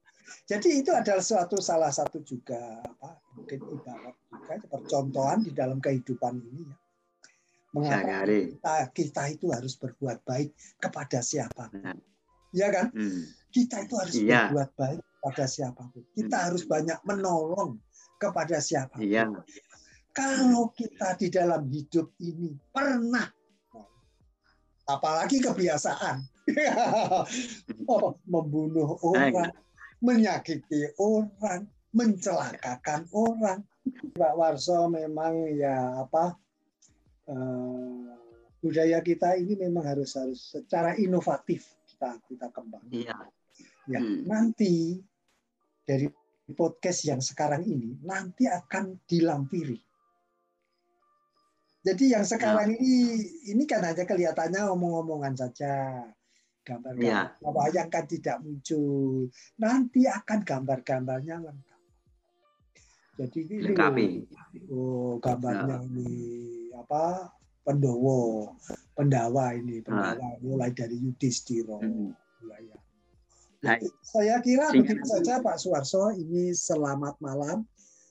[0.43, 6.35] Jadi itu adalah suatu salah satu juga apa mungkin ibarat juga percontohan di dalam kehidupan
[6.39, 6.77] ini ya.
[7.73, 11.73] Mengapa kita, kita itu harus berbuat baik kepada siapa?
[12.53, 12.93] ya kan?
[12.93, 13.25] Hmm.
[13.49, 14.53] Kita itu harus iya.
[14.53, 16.05] berbuat baik pada siapa pun.
[16.13, 16.45] Kita hmm.
[16.45, 17.81] harus banyak menolong
[18.21, 19.09] kepada siapa pun.
[19.09, 19.25] Iya.
[20.13, 23.25] Kalau kita di dalam hidup ini pernah,
[24.85, 26.21] apalagi kebiasaan,
[27.89, 29.49] oh, membunuh orang,
[30.03, 31.63] menyakiti orang,
[31.95, 33.63] mencelakakan orang.
[34.15, 36.35] Pak Warso memang ya apa
[37.27, 38.11] uh,
[38.63, 42.83] budaya kita ini memang harus harus secara inovatif kita kita kembang.
[42.91, 43.15] Iya.
[43.83, 44.23] Ya, hmm.
[44.23, 45.03] nanti
[45.83, 46.07] dari
[46.55, 49.75] podcast yang sekarang ini nanti akan dilampiri.
[51.83, 52.79] Jadi yang sekarang ya.
[52.79, 52.95] ini
[53.51, 56.07] ini kan hanya kelihatannya omong-omongan saja,
[56.63, 57.51] gambar-gambar ya.
[57.51, 59.27] wayang kan tidak muncul.
[59.59, 61.81] Nanti akan gambar-gambarnya lengkap.
[63.13, 64.07] Jadi ini Lengkapi.
[64.73, 65.85] oh gambarnya ya.
[65.85, 66.11] ini
[66.73, 67.29] apa
[67.63, 68.51] Pendowo,
[68.91, 70.35] Pendawa ini, Pendawa nah.
[70.43, 71.79] mulai dari Yudhistira.
[71.79, 72.11] Hmm.
[72.43, 72.75] Ya.
[73.63, 76.11] Nah, saya kira begitu saja Pak Suwarso.
[76.11, 77.63] Ini selamat malam,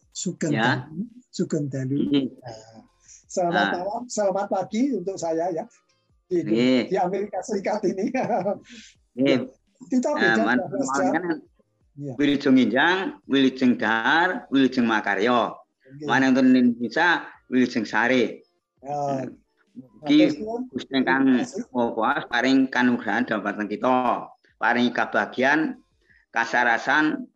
[0.08, 0.88] Sugeng ya.
[1.28, 2.32] Sugeng Dalu.
[2.40, 2.80] Nah,
[3.28, 3.72] selamat nah.
[3.84, 5.68] malam, selamat pagi untuk saya ya
[6.40, 6.82] di, hmm.
[6.88, 8.08] di Amerika Serikat ini.
[9.12, 9.44] Hmm.
[9.92, 10.56] Kita beda nah,
[11.12, 11.44] jam.
[12.00, 12.16] Ya.
[12.16, 15.60] Wilujeng Injang, Wilujeng Dahar, Wilujeng Makaryo.
[16.08, 18.40] Mana untuk Indonesia, Wilujeng Sari.
[18.80, 19.28] Ya.
[20.08, 24.28] Iki Gusti kang Maha paring kanugrahan dhateng kita.
[24.60, 25.80] Paring kebahagiaan,
[26.32, 27.28] kasarasan,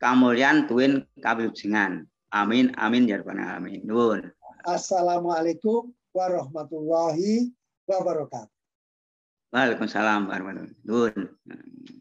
[0.00, 2.08] kamulyan tuwin kawilujengan.
[2.30, 3.82] Amin amin ya rabbal alamin.
[3.82, 4.30] Nuwun.
[4.62, 7.50] Assalamualaikum warahmatullahi
[7.98, 8.52] wabarakatuh.
[9.50, 11.99] Waalaikumsalam warahmatullahi wabarakatuh.